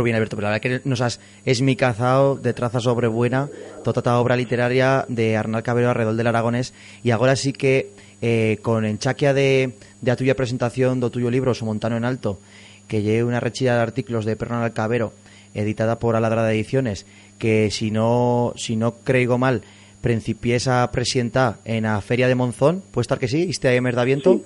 bien, 0.00 0.16
Alberto, 0.16 0.36
pero 0.36 0.48
la 0.48 0.52
verdad 0.52 0.62
que 0.62 0.88
nos 0.88 1.02
has 1.02 1.20
esmicazado 1.44 2.36
de 2.36 2.54
traza 2.54 2.80
sobre 2.80 3.08
buena 3.08 3.50
toda 3.84 4.00
esta 4.00 4.18
obra 4.18 4.36
literaria 4.36 5.04
de 5.08 5.36
Arnal 5.36 5.62
Cabero 5.62 5.90
alrededor 5.90 6.16
del 6.16 6.26
Aragonés. 6.28 6.72
Y 7.04 7.10
ahora 7.10 7.36
sí 7.36 7.52
que 7.52 7.90
eh, 8.22 8.58
con 8.62 8.86
enchaquia 8.86 9.34
de, 9.34 9.74
de 10.00 10.10
a 10.10 10.16
tuya 10.16 10.34
presentación 10.38 11.00
do 11.02 11.10
tuyo 11.10 11.28
libro 11.28 11.52
Somontano 11.52 11.98
en 11.98 12.06
Alto 12.06 12.38
que 12.86 13.02
lleve 13.02 13.24
una 13.24 13.40
rechilla 13.40 13.74
de 13.74 13.82
artículos 13.82 14.24
de 14.24 14.36
Pernal 14.36 14.72
Cabero 14.72 15.12
editada 15.54 15.98
por 15.98 16.16
Aladrada 16.16 16.52
Ediciones 16.54 17.04
que 17.38 17.70
si 17.70 17.90
no 17.90 18.54
si 18.56 18.76
no 18.76 19.02
creo 19.02 19.36
mal 19.36 19.66
principies 20.00 20.68
a 20.68 20.88
presentar 20.90 21.58
en 21.64 21.84
la 21.84 22.00
Feria 22.00 22.28
de 22.28 22.34
Monzón, 22.34 22.82
puede 22.90 23.02
estar 23.02 23.18
que 23.18 23.28
sí, 23.28 23.46
este 23.50 23.68
de 23.68 23.80
de 23.80 24.04
viento. 24.04 24.34
Sí, 24.34 24.44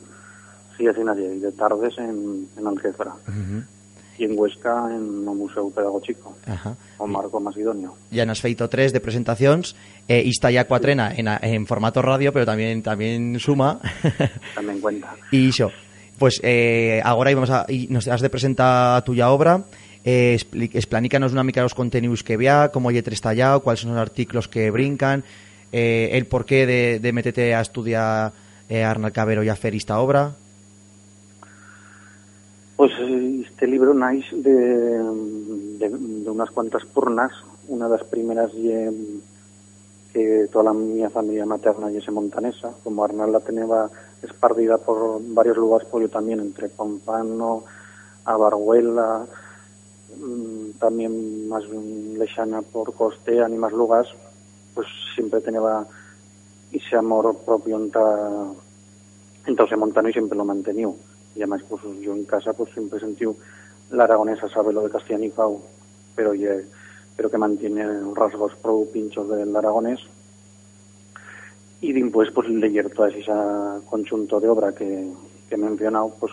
sí 0.79 0.87
así 0.87 1.05
nadie, 1.05 1.35
y 1.35 1.41
de 1.41 1.53
tardes 1.53 1.97
en, 1.99 2.49
en 2.57 2.67
Algefra 2.67 3.13
y 4.19 4.25
en 4.25 4.39
Huesca 4.39 4.87
en 4.91 4.97
el 5.29 5.35
Museo 5.35 5.71
Pedagógico 5.71 6.35
Ajá. 6.47 6.77
o 6.99 7.07
Marco 7.07 7.41
Macedonio. 7.41 7.95
Ya 8.11 8.25
nos 8.25 8.41
feito 8.41 8.69
tres 8.69 8.93
de 8.93 9.01
presentaciones 9.01 9.77
eh, 10.09 10.23
y 10.25 10.31
está 10.31 10.51
ya 10.51 10.67
cuatrena 10.67 11.13
en, 11.17 11.29
en 11.29 11.67
formato 11.67 12.03
radio, 12.03 12.33
pero 12.33 12.47
también 12.47 12.83
también 12.83 13.39
suma. 13.39 13.81
También 14.55 14.81
cuenta. 14.81 15.15
y 15.31 15.51
eso, 15.51 15.71
pues 16.19 16.41
eh, 16.43 17.01
ahora 17.05 17.31
íbamos 17.31 17.51
a, 17.51 17.67
y 17.69 17.89
nos 17.89 18.09
has 18.09 18.21
de 18.21 18.31
presentar 18.31 19.05
tuya 19.05 19.31
obra, 19.31 19.65
eh, 20.05 20.39
explícanos 20.73 21.33
una 21.33 21.43
mica 21.43 21.63
los 21.63 21.75
contenidos 21.75 22.23
que 22.23 22.37
vea, 22.37 22.71
cómo 22.73 22.89
hay 22.89 22.99
estallado, 22.99 23.61
cuáles 23.61 23.81
son 23.81 23.91
los 23.91 24.01
artículos 24.01 24.49
que 24.49 24.71
brincan, 24.71 25.25
eh, 25.73 26.11
el 26.13 26.27
porqué 26.27 26.65
de, 26.65 27.01
de 27.01 27.13
meterte 27.13 27.55
a 27.55 27.61
estudiar 27.61 28.33
eh, 28.69 28.85
Arnal 28.85 29.13
Cabero 29.13 29.43
y 29.43 29.49
a 29.49 29.53
hacer 29.53 29.75
esta 29.75 29.99
obra. 29.99 30.33
Pues 32.77 32.93
este 33.49 33.67
libro 33.67 33.95
nace 33.95 34.37
de, 34.37 35.01
unas 36.29 36.51
cuantas 36.51 36.85
purnas. 36.85 37.33
Una 37.69 37.89
de 37.89 37.97
las 37.97 38.07
primeras 38.07 38.53
que 40.13 40.49
toda 40.53 40.67
la 40.67 40.73
mi 40.75 41.03
familia 41.09 41.47
materna 41.47 41.91
y 41.91 42.11
montanesa. 42.11 42.73
Como 42.85 43.03
Arnal 43.03 43.33
la 43.33 43.41
tenía 43.41 43.89
espardida 44.23 44.77
por 44.77 45.21
varios 45.23 45.57
lugares, 45.57 45.89
pues 45.91 46.03
yo 46.03 46.11
también, 46.11 46.41
entre 46.41 46.69
Pompano, 46.69 47.65
Abarhuela, 48.27 49.27
mm, 50.19 50.79
también 50.79 51.49
más 51.49 51.65
lejana 51.69 52.61
por 52.61 52.93
Costea 52.93 53.49
y 53.49 53.57
más 53.57 53.73
lugares, 53.73 54.11
pues 54.75 54.87
siempre 55.15 55.41
tenía 55.41 55.87
ese 56.73 56.97
amor 56.97 57.37
propio 57.45 57.77
entonces 59.47 59.79
montano 59.79 60.09
y 60.09 60.13
siempre 60.13 60.37
lo 60.37 60.45
mantenido 60.45 60.97
y 61.37 61.43
además 61.43 61.63
pues 61.69 61.83
yo 62.01 62.13
en 62.15 62.25
casa 62.25 62.53
pues 62.53 62.73
siempre 62.73 62.99
sentí 62.99 63.25
la 63.91 64.05
aragonesa 64.05 64.49
sabe 64.49 64.73
lo 64.73 64.83
de 64.83 64.91
castellanizado 64.91 65.61
pero 66.17 66.33
pero 67.17 67.31
que 67.31 67.39
mantiene 67.39 67.85
rasgos 68.15 68.55
pro 68.57 68.85
pinchos 68.93 69.29
del 69.29 69.55
aragonés. 69.55 70.01
Y 71.81 71.93
después 71.93 72.31
pues 72.31 72.49
leer 72.49 72.91
todo 72.91 73.07
ese 73.07 73.33
conjunto 73.89 74.41
de 74.41 74.49
obra 74.49 74.73
que, 74.73 75.11
que 75.49 75.55
he 75.55 75.59
mencionado 75.59 76.15
pues 76.19 76.33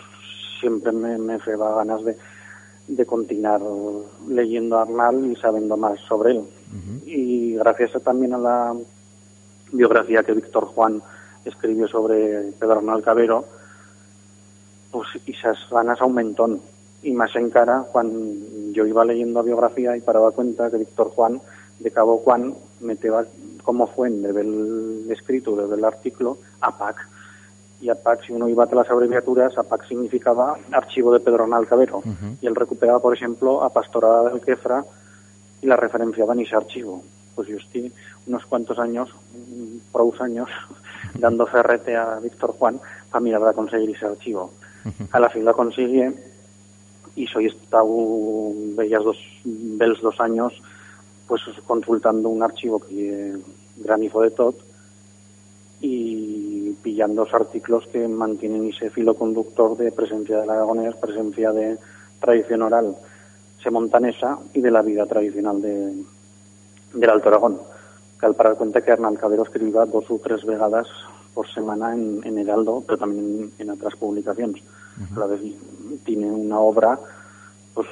siempre 0.60 0.92
me, 0.92 1.18
me 1.18 1.38
feba 1.38 1.74
ganas 1.76 2.04
de, 2.04 2.16
de 2.88 3.06
continuar 3.06 3.60
leyendo 4.28 4.78
a 4.78 4.82
Arnal 4.82 5.30
y 5.30 5.36
sabiendo 5.36 5.76
más 5.76 6.00
sobre 6.00 6.32
él. 6.32 6.44
Y 7.06 7.54
gracias 7.54 7.92
también 8.02 8.34
a 8.34 8.38
la 8.38 8.74
biografía 9.70 10.24
que 10.24 10.32
Víctor 10.32 10.64
Juan 10.66 11.00
escribió 11.44 11.86
sobre 11.86 12.52
Pedro 12.58 12.78
Arnal 12.78 13.02
Cabero 13.02 13.44
pues 14.94 15.08
esas 15.26 15.58
ganas 15.72 16.00
aumentó 16.00 16.48
y 17.02 17.10
más 17.10 17.34
en 17.34 17.50
cara 17.50 17.84
cuando 17.90 18.16
yo 18.70 18.86
iba 18.86 19.04
leyendo 19.04 19.40
la 19.40 19.44
biografía 19.44 19.96
y 19.96 20.00
paraba 20.00 20.30
cuenta 20.30 20.70
que 20.70 20.76
Víctor 20.76 21.10
Juan 21.10 21.40
de 21.80 21.90
Cabo 21.90 22.18
Juan 22.18 22.54
meteba 22.78 23.24
como 23.64 23.88
fuente 23.88 24.32
del 24.32 25.10
escrito 25.10 25.56
del 25.66 25.84
artículo 25.84 26.38
APAC. 26.60 27.08
Y 27.80 27.88
APAC 27.88 28.24
si 28.24 28.32
uno 28.32 28.48
iba 28.48 28.62
a 28.62 28.72
las 28.72 28.88
abreviaturas 28.88 29.58
APAC 29.58 29.88
significaba 29.88 30.56
Archivo 30.70 31.12
de 31.12 31.18
Pedronal 31.18 31.66
Cabero 31.66 32.00
y 32.40 32.46
él 32.46 32.54
recuperaba 32.54 33.00
por 33.00 33.14
ejemplo 33.14 33.64
a 33.64 33.70
Pastorada 33.70 34.30
del 34.30 34.40
Quefra 34.40 34.84
y 35.60 35.66
la 35.66 35.74
referenciaba 35.74 36.34
en 36.34 36.40
ese 36.40 36.54
archivo. 36.54 37.02
Pues 37.34 37.48
yo 37.48 37.56
estoy 37.56 37.92
unos 38.28 38.46
cuantos 38.46 38.78
años 38.78 39.10
pros 39.90 40.20
años 40.20 40.48
dando 41.18 41.46
ferrete 41.46 41.96
a 41.96 42.20
Víctor 42.20 42.54
Juan 42.56 42.78
para 43.10 43.20
mirar 43.20 43.48
a 43.48 43.52
conseguir 43.54 43.90
ese 43.90 44.06
archivo 44.06 44.52
a 45.12 45.20
la 45.20 45.30
fin 45.30 45.44
la 45.44 45.52
consigue 45.52 46.12
y 47.16 47.26
soy 47.26 47.46
estado 47.46 47.88
bellas 48.76 49.04
dos 49.04 49.18
bells 49.44 50.00
dos 50.00 50.20
años 50.20 50.52
pues 51.26 51.42
consultando 51.66 52.28
un 52.28 52.42
archivo 52.42 52.80
que 52.80 53.36
granizo 53.76 54.20
de 54.20 54.30
tot 54.30 54.56
y 55.80 56.72
pillando 56.82 57.24
los 57.24 57.34
artículos 57.34 57.86
que 57.88 58.06
mantienen 58.08 58.68
ese 58.68 58.90
filo 58.90 59.14
conductor 59.14 59.76
de 59.76 59.92
presencia 59.92 60.38
del 60.38 60.50
aragonés, 60.50 60.94
presencia 60.96 61.52
de 61.52 61.78
tradición 62.20 62.62
oral 62.62 62.96
semontanesa 63.62 64.38
y 64.52 64.60
de 64.60 64.70
la 64.70 64.82
vida 64.82 65.06
tradicional 65.06 65.60
de, 65.60 66.04
del 66.92 67.10
Alto 67.10 67.28
Aragón. 67.28 67.58
Que 68.20 68.26
al 68.26 68.34
parar 68.34 68.56
cuenta 68.56 68.82
que 68.82 68.90
Hernán 68.90 69.16
Cabero 69.16 69.44
dos 69.44 70.10
o 70.10 70.20
tres 70.22 70.44
vegadas 70.44 70.86
por 71.34 71.52
semana 71.52 71.92
en, 71.92 72.20
en 72.24 72.38
Heraldo, 72.38 72.82
pero 72.86 72.98
también 72.98 73.50
en, 73.58 73.70
otras 73.70 73.96
publicaciones. 73.96 74.62
A 75.14 75.18
la 75.18 75.26
vez 75.26 75.40
tiene 76.04 76.30
una 76.30 76.60
obra 76.60 76.98
pues 77.74 77.88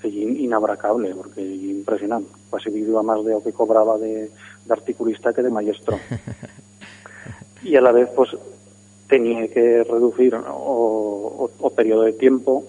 que 0.00 0.08
es 0.08 0.14
inabracable, 0.14 1.14
porque 1.14 1.42
es 1.42 1.62
impresionante. 1.62 2.30
Casi 2.50 2.70
vivía 2.70 3.02
más 3.02 3.24
de 3.24 3.32
lo 3.32 3.42
que 3.42 3.52
cobraba 3.52 3.98
de, 3.98 4.30
de 4.64 4.72
articulista 4.72 5.32
que 5.32 5.42
de 5.42 5.50
maestro. 5.50 5.98
y 7.62 7.76
a 7.76 7.80
la 7.80 7.92
vez 7.92 8.08
pues 8.14 8.30
tenía 9.08 9.48
que 9.48 9.84
reducir 9.84 10.34
o, 10.34 11.50
o, 11.58 11.70
periodo 11.70 12.02
de 12.02 12.12
tiempo 12.12 12.64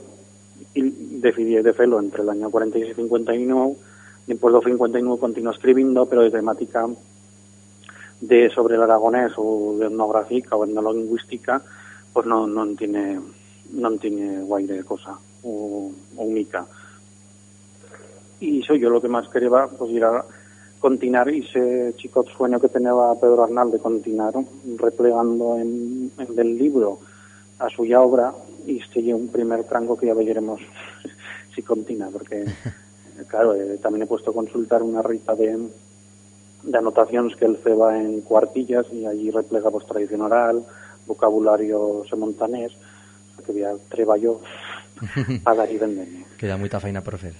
y 0.74 0.82
decidí 1.20 1.56
de 1.56 1.70
hacerlo 1.70 2.00
entre 2.00 2.22
el 2.22 2.30
año 2.30 2.52
46 2.52 2.92
y 2.92 2.96
59 2.96 3.76
después 4.28 4.54
de 4.54 4.60
59 4.62 5.20
continuó 5.20 5.52
escribiendo, 5.52 6.06
pero 6.06 6.22
de 6.22 6.32
temática 6.32 6.86
de 8.22 8.50
sobre 8.50 8.76
el 8.76 8.82
aragonés 8.82 9.34
o 9.38 9.76
de 9.78 9.88
etnográfica 9.88 10.56
o 10.56 10.66
etnolingüística, 10.66 11.62
pues 12.14 12.26
no, 12.26 12.48
no 12.48 12.66
tiene 12.76 13.20
no 13.72 13.92
tiene 13.98 14.42
guaire 14.44 14.84
cosa 14.84 15.18
o, 15.44 15.92
o 16.16 16.24
única. 16.24 16.66
Y 18.40 18.62
eso 18.62 18.76
yo 18.76 18.90
lo 18.90 19.02
que 19.02 19.08
más 19.08 19.28
quería 19.30 19.68
pues 19.68 19.92
ir 19.92 20.04
a 20.04 20.24
continuar 20.80 21.30
ese 21.30 21.94
chico 21.98 22.24
sueño 22.38 22.60
que 22.60 22.70
tenía 22.70 22.92
Pedro 23.20 23.44
Arnal 23.44 23.72
de 23.72 23.80
continuar 23.80 24.34
replegando 24.78 25.58
en, 25.58 26.12
en 26.18 26.40
el 26.40 26.58
libro 26.58 27.00
a 27.60 27.70
suya 27.70 28.02
obra 28.02 28.34
y 28.66 28.80
este 28.80 29.14
un 29.14 29.30
primer 29.30 29.64
tranco 29.64 29.98
que 29.98 30.08
ya 30.08 30.14
veremos 30.14 30.62
si 31.56 31.64
continúa, 31.64 32.10
porque 32.12 32.46
claro, 33.28 33.56
eh, 33.56 33.80
también 33.82 34.04
he 34.04 34.08
puesto 34.08 34.32
a 34.32 34.34
consultar 34.34 34.84
una 34.84 35.02
rita 35.02 35.34
de, 35.34 35.58
de 36.64 36.78
anotaciones 36.78 37.36
que 37.36 37.46
él 37.46 37.58
ceba 37.64 37.98
en 37.98 38.22
cuartillas 38.22 38.86
y 38.92 39.06
allí 39.06 39.32
replega 39.32 39.72
pues 39.72 39.86
tradición 39.86 40.22
oral, 40.22 40.64
vocabulario 41.06 42.04
semontanés, 42.10 42.74
que 43.46 43.52
había 43.52 43.76
treballo 43.90 44.42
para 45.44 45.58
dar 45.58 45.72
y 45.72 45.78
vender. 45.78 46.08
Queda 46.38 46.58
mucha 46.58 46.80
faena 46.80 47.02
por 47.02 47.16
hacer. 47.16 47.34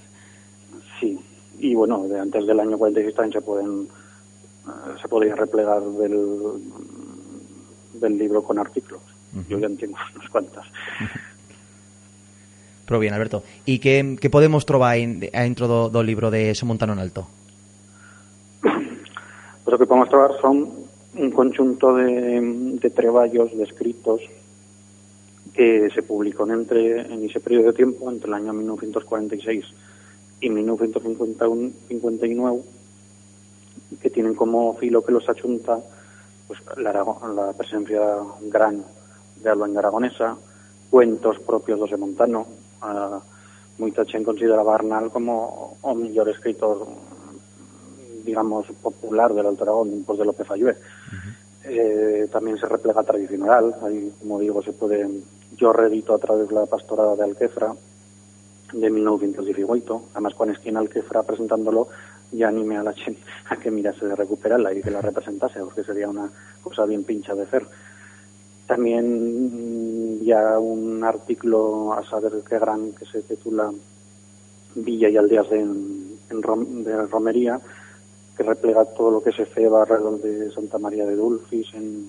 Sí, 1.00 1.18
y 1.58 1.74
bueno, 1.74 2.08
de 2.08 2.18
antes 2.18 2.46
del 2.46 2.60
año 2.60 2.78
46 2.78 3.14
también 3.14 3.32
se 3.32 3.40
pueden 3.40 3.88
eh, 4.66 4.98
se 5.00 5.08
podía 5.08 5.34
replegar 5.34 5.82
del, 5.82 6.62
del 7.94 8.18
libro 8.18 8.42
con 8.42 8.58
artículos. 8.58 9.02
Yo 9.48 9.58
ya 9.58 9.68
tengo 9.68 9.96
unas 10.16 10.30
cuantas. 10.30 10.66
Pero 12.86 13.00
bien, 13.00 13.12
Alberto. 13.12 13.42
¿Y 13.66 13.78
qué, 13.78 14.16
qué 14.20 14.30
podemos 14.30 14.64
trobar 14.64 14.96
en, 14.96 15.20
dentro 15.20 15.68
do, 15.68 15.90
do 15.90 16.02
libro 16.02 16.30
de 16.30 16.54
Somontano 16.54 16.94
en 16.94 17.00
Alto? 17.00 17.28
Pues 19.68 19.78
lo 19.78 19.84
que 19.84 19.86
podemos 19.86 20.08
trobar 20.08 20.40
son 20.40 20.66
un 21.14 21.30
conjunto 21.30 21.94
de, 21.94 22.40
de 22.80 22.88
treballos, 22.88 23.54
de 23.54 23.64
escritos, 23.64 24.22
que 25.52 25.90
se 25.90 26.02
publicó 26.02 26.50
entre, 26.50 27.02
en 27.02 27.22
ese 27.26 27.38
periodo 27.38 27.66
de 27.66 27.74
tiempo, 27.74 28.10
entre 28.10 28.28
el 28.28 28.34
año 28.34 28.54
1946 28.54 29.66
y 30.40 30.48
1959, 30.48 32.62
que 34.00 34.08
tienen 34.08 34.32
como 34.32 34.74
filo 34.78 35.04
que 35.04 35.12
los 35.12 35.28
achunta 35.28 35.78
pues, 36.46 36.60
la, 36.78 37.52
presencia 37.52 38.00
gran 38.44 38.82
de 39.36 39.50
Alba 39.50 39.66
Aragonesa, 39.66 40.34
cuentos 40.88 41.40
propios 41.40 41.78
de 41.78 41.82
José 41.82 41.98
Montano, 41.98 42.46
uh, 42.80 43.20
moita 43.76 44.06
chen 44.06 44.24
consideraba 44.24 44.76
Arnal 44.76 45.12
como 45.12 45.76
o 45.82 45.94
mellor 45.94 46.30
escritor 46.30 46.88
digamos 48.24 48.66
popular 48.82 49.32
del 49.34 49.46
Alto 49.46 49.64
Aragón 49.64 49.90
después 49.90 50.18
de 50.18 50.24
López 50.24 50.50
Ayué. 50.50 50.72
Uh 50.72 50.74
-huh. 50.74 51.34
eh, 51.64 52.28
también 52.30 52.58
se 52.58 52.66
replega 52.66 53.02
tradicional, 53.02 53.74
ahí 53.82 54.12
como 54.20 54.38
digo 54.38 54.62
se 54.62 54.72
puede 54.72 55.08
yo 55.56 55.72
redito 55.72 56.14
a 56.14 56.18
través 56.18 56.48
de 56.48 56.54
la 56.54 56.66
pastorada 56.66 57.16
de 57.16 57.24
Alquefra 57.24 57.74
de 58.72 58.90
1918, 58.90 60.02
además 60.12 60.34
esté 60.50 60.68
en 60.68 60.76
Alquefra 60.76 61.22
presentándolo 61.22 61.88
ya 62.32 62.48
animé 62.48 62.76
a 62.76 62.82
la 62.82 62.92
gente 62.92 63.20
a 63.50 63.56
que 63.56 63.70
mirase 63.70 64.06
de 64.06 64.14
recuperarla 64.14 64.72
y 64.72 64.82
que 64.82 64.90
la 64.90 65.00
representase, 65.00 65.60
porque 65.60 65.84
sería 65.84 66.08
una 66.08 66.30
cosa 66.62 66.84
bien 66.84 67.04
pincha 67.04 67.34
de 67.34 67.42
hacer. 67.42 67.66
También 68.66 70.22
ya 70.24 70.58
un 70.58 71.02
artículo 71.02 71.94
a 71.94 72.04
saber 72.04 72.32
qué 72.46 72.58
gran 72.58 72.92
que 72.92 73.06
se 73.06 73.22
titula 73.22 73.72
Villa 74.74 75.08
y 75.08 75.16
aldeas 75.16 75.48
de, 75.48 75.60
en 75.60 76.84
de 76.84 77.06
Romería, 77.06 77.58
que 78.38 78.44
replega 78.44 78.84
todo 78.84 79.10
lo 79.10 79.20
que 79.20 79.32
se 79.32 79.46
ceba 79.46 79.82
alrededor 79.82 80.22
de 80.22 80.52
Santa 80.52 80.78
María 80.78 81.04
de 81.04 81.16
Dulcis, 81.16 81.74
en, 81.74 82.08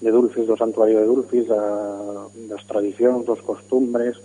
de 0.00 0.10
Dulcis, 0.10 0.48
do 0.48 0.56
santuario 0.56 0.96
de 0.96 1.04
Dulcis, 1.04 1.44
a, 1.52 2.24
das 2.48 2.64
tradicións, 2.64 3.28
dos 3.28 3.44
costumbres, 3.44 4.16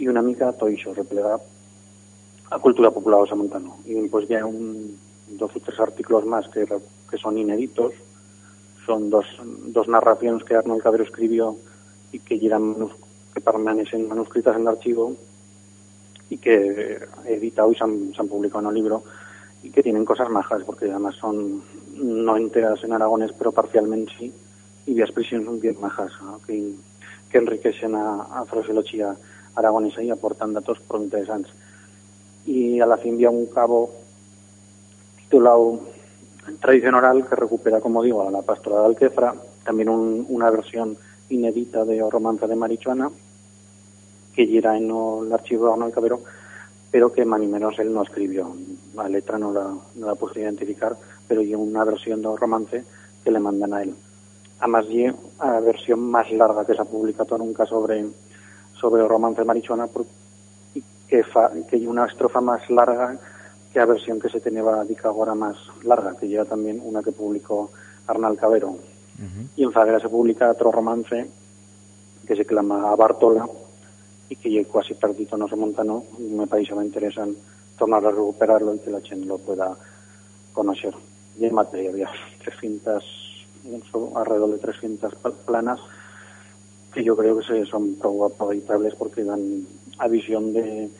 e 0.00 0.08
una 0.08 0.24
mica 0.24 0.56
todo 0.56 0.72
iso, 0.72 0.96
replega 0.96 1.36
a 1.36 2.58
cultura 2.64 2.88
popular 2.88 3.20
do 3.20 3.28
Samontano. 3.28 3.76
E 3.84 3.92
pues, 4.08 4.24
ya 4.24 4.40
un, 4.48 4.96
dos 5.36 5.52
ou 5.52 5.60
tres 5.60 5.76
artículos 5.84 6.24
máis 6.24 6.48
que, 6.48 6.64
que 6.64 7.20
son 7.20 7.36
inéditos, 7.36 7.92
son 8.88 9.12
dos, 9.12 9.28
dos 9.68 9.84
narraciones 9.84 10.48
que 10.48 10.56
Arnold 10.56 10.80
Cabero 10.80 11.04
escribió 11.04 11.60
y 12.08 12.24
que 12.24 12.40
llegan 12.40 12.88
que 13.36 13.44
permanecen 13.44 14.08
manuscritas 14.08 14.56
en 14.56 14.64
el 14.64 14.72
archivo 14.72 15.12
y 16.32 16.40
que 16.40 17.04
editado 17.28 17.68
y 17.68 17.76
se 17.76 17.84
han, 17.84 18.16
se 18.16 18.20
han 18.24 18.32
publicado 18.32 18.64
en 18.64 18.72
el 18.72 18.80
libro 18.80 19.04
y 19.66 19.70
que 19.70 19.82
tienen 19.82 20.04
cosas 20.04 20.30
majas 20.30 20.62
porque 20.64 20.90
además 20.90 21.16
son 21.16 21.62
no 21.96 22.36
enteras 22.36 22.82
en 22.84 22.92
aragones 22.92 23.32
pero 23.36 23.52
parcialmente 23.52 24.12
sí 24.18 24.32
y 24.86 24.94
las 24.94 25.08
expresiones 25.08 25.46
son 25.46 25.60
bien 25.60 25.76
majas 25.80 26.12
que, 26.46 26.74
que 27.30 27.38
enriquecen 27.38 27.94
a, 27.94 28.22
a 28.22 28.44
fraseología 28.44 29.16
aragonesa 29.56 30.02
y 30.02 30.10
aportan 30.10 30.52
datos 30.52 30.78
pro 30.80 31.02
interesantes. 31.02 31.52
Y 32.44 32.78
a 32.78 32.86
la 32.86 32.98
fin 32.98 33.16
vía 33.16 33.30
un 33.30 33.46
cabo 33.46 33.90
titulado 35.16 35.80
tradición 36.60 36.94
oral 36.94 37.26
que 37.26 37.34
recupera, 37.34 37.80
como 37.80 38.02
digo, 38.02 38.28
a 38.28 38.30
la 38.30 38.42
pastora 38.42 38.80
de 38.80 38.86
Alquefra, 38.86 39.34
también 39.64 39.88
un, 39.88 40.26
una 40.28 40.48
versión 40.50 40.96
inédita 41.28 41.84
de 41.84 42.00
O 42.02 42.10
Romance 42.10 42.46
de 42.46 42.54
Marichuana, 42.54 43.10
que 44.32 44.46
llega 44.46 44.76
en 44.76 44.84
el 44.84 45.32
archivo 45.32 45.66
de 45.66 45.72
Arnold 45.72 45.94
Cabero, 45.94 46.20
pero 46.96 47.12
que 47.12 47.26
más 47.26 47.38
ni 47.38 47.46
menos 47.46 47.78
él 47.78 47.92
no 47.92 48.04
escribió. 48.04 48.56
La 48.94 49.06
letra 49.06 49.36
no 49.36 49.52
la, 49.52 49.64
no 49.96 50.06
la 50.06 50.14
pude 50.14 50.40
identificar, 50.40 50.96
pero 51.28 51.42
hay 51.42 51.54
una 51.54 51.84
versión 51.84 52.22
de 52.22 52.34
romance 52.34 52.84
que 53.22 53.30
le 53.30 53.38
mandan 53.38 53.74
a 53.74 53.82
él. 53.82 53.94
Además, 54.60 54.86
y 54.88 55.04
la 55.04 55.60
versión 55.60 56.00
más 56.00 56.32
larga 56.32 56.64
que 56.64 56.74
se 56.74 56.80
ha 56.80 56.86
publicado 56.86 57.36
nunca 57.36 57.66
sobre, 57.66 58.06
sobre 58.80 59.02
el 59.02 59.10
romance 59.10 59.42
de 59.42 59.44
Marichuana, 59.44 59.90
que, 61.06 61.22
fa, 61.22 61.50
que 61.68 61.76
hay 61.76 61.86
una 61.86 62.06
estrofa 62.06 62.40
más 62.40 62.62
larga 62.70 63.18
que 63.70 63.78
la 63.78 63.84
versión 63.84 64.18
que 64.18 64.30
se 64.30 64.40
tenía 64.40 64.62
dica 64.88 65.10
ahora 65.10 65.34
más 65.34 65.58
larga, 65.84 66.16
que 66.18 66.28
lleva 66.28 66.46
también 66.46 66.80
una 66.82 67.02
que 67.02 67.12
publicó 67.12 67.72
Arnal 68.06 68.38
Cabero. 68.38 68.68
Uh 68.70 68.78
-huh. 68.78 69.48
Y 69.54 69.64
en 69.64 69.72
Fagera 69.72 70.00
se 70.00 70.08
publica 70.08 70.50
otro 70.50 70.72
romance 70.72 71.30
que 72.26 72.36
se 72.36 72.46
clama 72.46 72.96
Bartola 72.96 73.46
y 74.28 74.36
que 74.36 74.50
yo 74.50 74.66
casi 74.68 74.94
perdido 74.94 75.36
no 75.36 75.48
se 75.48 75.56
monta, 75.56 75.84
¿no? 75.84 76.04
Y 76.18 76.22
me 76.22 76.46
parece 76.46 76.74
me 76.74 76.84
interesan 76.84 77.34
tornar 77.78 78.04
a 78.06 78.10
recuperarlo 78.10 78.74
y 78.74 78.78
que 78.78 78.90
la 78.90 79.00
gente 79.00 79.26
lo 79.26 79.38
pueda 79.38 79.76
conocer. 80.52 80.94
Y 81.38 81.44
en 81.44 81.54
materia 81.54 81.90
había 81.90 82.10
300, 82.42 83.46
alrededor 84.14 84.50
de 84.52 84.58
300 84.58 85.14
planas 85.46 85.80
que 86.92 87.04
yo 87.04 87.14
creo 87.14 87.38
que 87.38 87.66
son 87.66 87.96
aprovechables 88.02 88.94
porque 88.94 89.22
dan 89.22 89.66
a 89.98 90.08
visión 90.08 90.52
de 90.52 90.90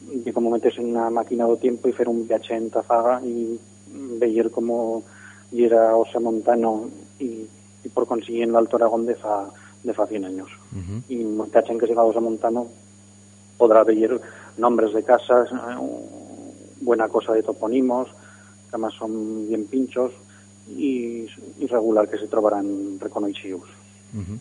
de 0.00 0.32
cómo 0.32 0.50
metes 0.50 0.78
en 0.78 0.90
una 0.90 1.10
máquina 1.10 1.46
de 1.46 1.56
tiempo 1.56 1.88
y 1.88 1.92
hacer 1.92 2.08
un 2.08 2.26
viaje 2.26 2.54
en 2.54 2.70
Tafaga 2.70 3.20
y 3.24 3.58
ver 4.18 4.50
cómo 4.50 5.02
era 5.52 5.96
Osa 5.96 6.20
Montano 6.20 6.88
y, 7.18 7.46
y 7.84 7.88
por 7.92 8.06
consiguiente 8.06 8.50
el 8.50 8.56
Alto 8.56 8.76
Aragón 8.76 9.06
de 9.06 9.14
fa, 9.14 9.50
de 9.82 9.94
fa 9.94 10.06
100 10.06 10.24
años. 10.24 10.48
Uh 10.72 10.78
-huh. 10.78 11.02
Y 11.08 11.16
mucha 11.24 11.62
gente 11.62 11.80
que 11.80 11.86
llega 11.86 12.02
a 12.02 12.20
Montano 12.20 12.68
podrá 13.56 13.84
ver 13.84 14.20
nombres 14.56 14.92
de 14.92 15.02
casas, 15.02 15.50
eh, 15.52 15.56
buena 16.80 17.08
cosa 17.08 17.32
de 17.32 17.42
toponimos, 17.42 18.08
que 18.08 18.70
además 18.70 18.94
son 18.98 19.48
bien 19.48 19.66
pinchos 19.66 20.12
y, 20.68 21.26
y 21.58 21.66
regular 21.68 22.08
que 22.08 22.18
se 22.18 22.26
trobarán 22.26 22.98
reconocidos. 23.00 23.62
Uh 24.14 24.18
-huh. 24.18 24.38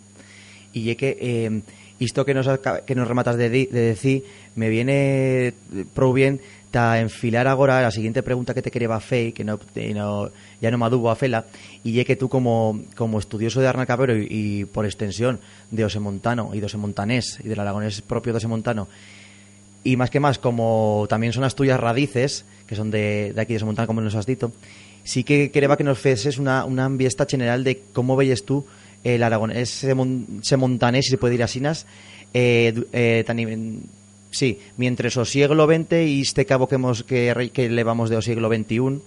Y 0.73 0.91
es 0.91 0.97
que 0.97 1.17
eh, 1.19 1.62
esto 1.99 2.23
que 2.25 2.34
nos, 2.34 2.47
que 2.86 2.95
nos 2.95 3.08
rematas 3.08 3.38
de, 3.38 3.49
de 3.49 3.67
decir 3.67 4.23
me 4.56 4.69
viene 4.69 5.54
pro 5.93 6.13
bien 6.13 6.39
ta 6.72 7.00
enfilar 7.00 7.48
ahora 7.48 7.82
la 7.82 7.92
siguiente 7.92 8.24
pregunta 8.24 8.54
que 8.54 8.62
te 8.62 8.72
quería 8.72 8.94
hacer 8.94 9.34
que 9.34 9.44
no, 9.44 9.60
no, 9.94 10.30
ya 10.62 10.72
no 10.72 10.78
me 10.78 11.10
a 11.10 11.16
fela 11.16 11.46
y 11.84 12.00
es 12.00 12.06
que 12.06 12.16
tú 12.16 12.30
como, 12.30 12.82
como 12.96 13.20
estudioso 13.20 13.60
de 13.62 13.68
Arna 13.68 13.86
Cabero 13.86 14.16
y, 14.16 14.28
y, 14.30 14.66
por 14.66 14.86
extensión 14.86 15.40
de 15.72 15.86
Osemontano 15.86 16.52
y 16.54 16.60
de 16.60 16.66
Osemontanés 16.66 17.40
y 17.44 17.48
del 17.48 17.60
aragonés 17.60 18.02
propio 18.02 18.34
de 18.34 18.38
Osemontano 18.38 18.88
y 19.84 19.96
más 19.98 20.10
que 20.10 20.20
más 20.20 20.38
como 20.38 21.06
también 21.10 21.34
son 21.34 21.44
las 21.44 21.56
tuyas 21.56 21.80
radices 21.80 22.46
que 22.68 22.76
son 22.76 22.92
de, 22.92 23.34
de 23.34 23.42
aquí 23.42 23.54
de 23.54 23.58
Osemontano 23.58 23.88
como 23.88 24.02
nos 24.02 24.16
has 24.16 24.26
dicho 24.26 24.52
sí 25.04 25.24
que 25.24 25.52
quería 25.52 25.76
que 25.76 25.84
nos 25.84 25.98
feses 25.98 26.38
una, 26.38 26.66
una 26.66 26.86
ambiesta 26.86 27.26
general 27.26 27.64
de 27.64 27.82
cómo 27.94 28.16
veis 28.16 28.46
tú 28.46 28.66
el 29.04 29.24
aragonés 29.24 29.70
semontanés, 30.42 31.06
si 31.06 31.12
se 31.12 31.18
puede 31.18 31.36
ir 31.36 31.44
así, 31.44 31.62
eh, 32.34 32.74
eh, 32.92 33.24
tan, 33.26 33.38
sí, 34.32 34.60
mientras 34.78 35.18
o 35.18 35.26
siglo 35.26 35.65
XX 35.65 35.94
y 36.06 36.22
este 36.22 36.46
cabo 36.46 36.68
que, 36.68 36.76
hemos, 36.76 37.04
que, 37.04 37.52
que 37.54 37.70
de 37.70 38.18
o 38.18 38.22
siglo 38.22 38.50
XXI, 38.50 39.02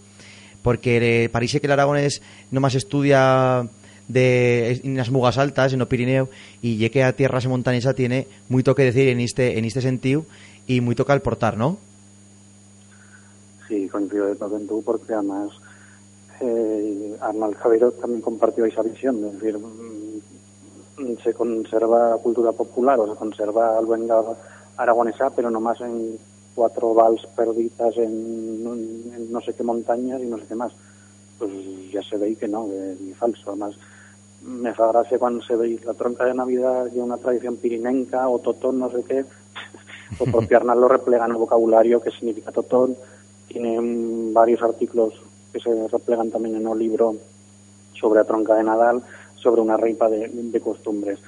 porque 0.62 1.24
eh, 1.24 1.28
parece 1.28 1.60
que 1.60 1.66
el 1.66 1.72
aragonés 1.72 2.22
nomás 2.50 2.74
estudia 2.74 3.68
de 4.08 4.80
en 4.84 4.96
las 4.96 5.10
mugas 5.10 5.38
altas, 5.38 5.72
en 5.72 5.80
el 5.80 5.86
Pirineo, 5.86 6.28
y 6.60 6.76
ya 6.76 6.88
que 6.88 7.02
a 7.04 7.14
tierra 7.14 7.40
semontanesa 7.40 7.94
tiene 7.94 8.26
muy 8.48 8.62
que 8.62 8.84
decir 8.84 9.08
en 9.08 9.20
este, 9.20 9.58
en 9.58 9.64
este 9.64 9.80
sentido 9.80 10.24
y 10.66 10.80
muy 10.80 10.94
toca 10.94 11.12
al 11.12 11.22
portar, 11.22 11.56
¿no? 11.56 11.78
Sí, 13.68 13.88
coincido 13.88 14.26
de 14.26 14.36
todo 14.36 14.56
en 14.56 14.66
porque 14.82 15.14
además 15.14 15.50
eh, 16.40 17.16
Arnal 17.20 17.54
Javero 17.54 17.92
también 17.92 18.20
compartió 18.20 18.64
esa 18.64 18.82
visión, 18.82 19.24
es 19.24 19.32
decir, 19.40 19.58
mm, 19.58 21.16
se 21.22 21.32
conserva 21.32 22.16
cultura 22.18 22.52
popular 22.52 23.00
o 23.00 23.12
se 23.12 23.18
conserva 23.18 23.80
luenga 23.80 24.22
aragonesa, 24.76 25.30
pero 25.30 25.50
nomás 25.50 25.80
en 25.80 26.18
cuatro 26.54 26.94
vals 26.94 27.26
perdidas 27.34 27.96
en, 27.96 29.32
no 29.32 29.40
sé 29.40 29.54
qué 29.54 29.62
montañas 29.62 30.20
y 30.20 30.26
no 30.26 30.38
sé 30.38 30.44
qué 30.48 30.54
más. 30.54 30.72
Pues 31.38 31.50
ya 31.90 32.02
se 32.02 32.16
ve 32.16 32.36
que 32.36 32.48
no, 32.48 32.68
ni 33.00 33.12
falso. 33.14 33.50
Además, 33.50 33.74
me 34.42 34.74
fa 34.74 34.88
gracia 34.88 35.18
cuando 35.18 35.42
se 35.42 35.56
ve 35.56 35.80
la 35.84 35.94
tronca 35.94 36.24
de 36.24 36.34
Navidad 36.34 36.88
y 36.94 36.98
una 36.98 37.16
tradición 37.16 37.56
pirinenca 37.56 38.28
o 38.28 38.38
totón, 38.38 38.78
no 38.78 38.90
sé 38.90 39.02
qué, 39.04 39.24
o 40.18 40.24
propio 40.24 40.56
Arnal 40.56 40.80
lo 40.80 40.88
replega 40.88 41.24
en 41.24 41.32
el 41.32 41.36
vocabulario 41.36 42.00
que 42.00 42.10
significa 42.10 42.52
totón. 42.52 42.96
Tiene 43.48 43.78
varios 44.32 44.62
artículos 44.62 45.14
que 45.52 45.60
se 45.60 45.88
replegan 45.88 46.30
también 46.30 46.56
en 46.56 46.66
un 46.66 46.78
libro 46.78 47.16
sobre 48.00 48.20
la 48.20 48.26
tronca 48.26 48.54
de 48.54 48.64
Nadal, 48.64 49.02
sobre 49.36 49.60
una 49.60 49.76
reipa 49.76 50.08
de, 50.08 50.28
de 50.28 50.60
costumbres. 50.60 51.18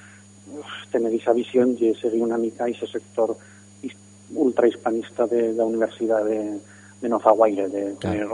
Uf, 0.52 0.66
tener 0.92 1.12
esa 1.14 1.32
visión 1.32 1.76
y 1.80 1.94
seguir 1.94 2.22
una 2.22 2.36
mica 2.38 2.68
ese 2.68 2.86
sector 2.86 3.36
his- 3.82 3.96
ultrahispanista 4.34 5.26
de 5.26 5.52
la 5.54 5.64
Universidad 5.64 6.24
de, 6.24 6.58
de 7.00 7.08
Nozaguaire, 7.08 7.68
de 7.68 7.92
tener 7.94 8.28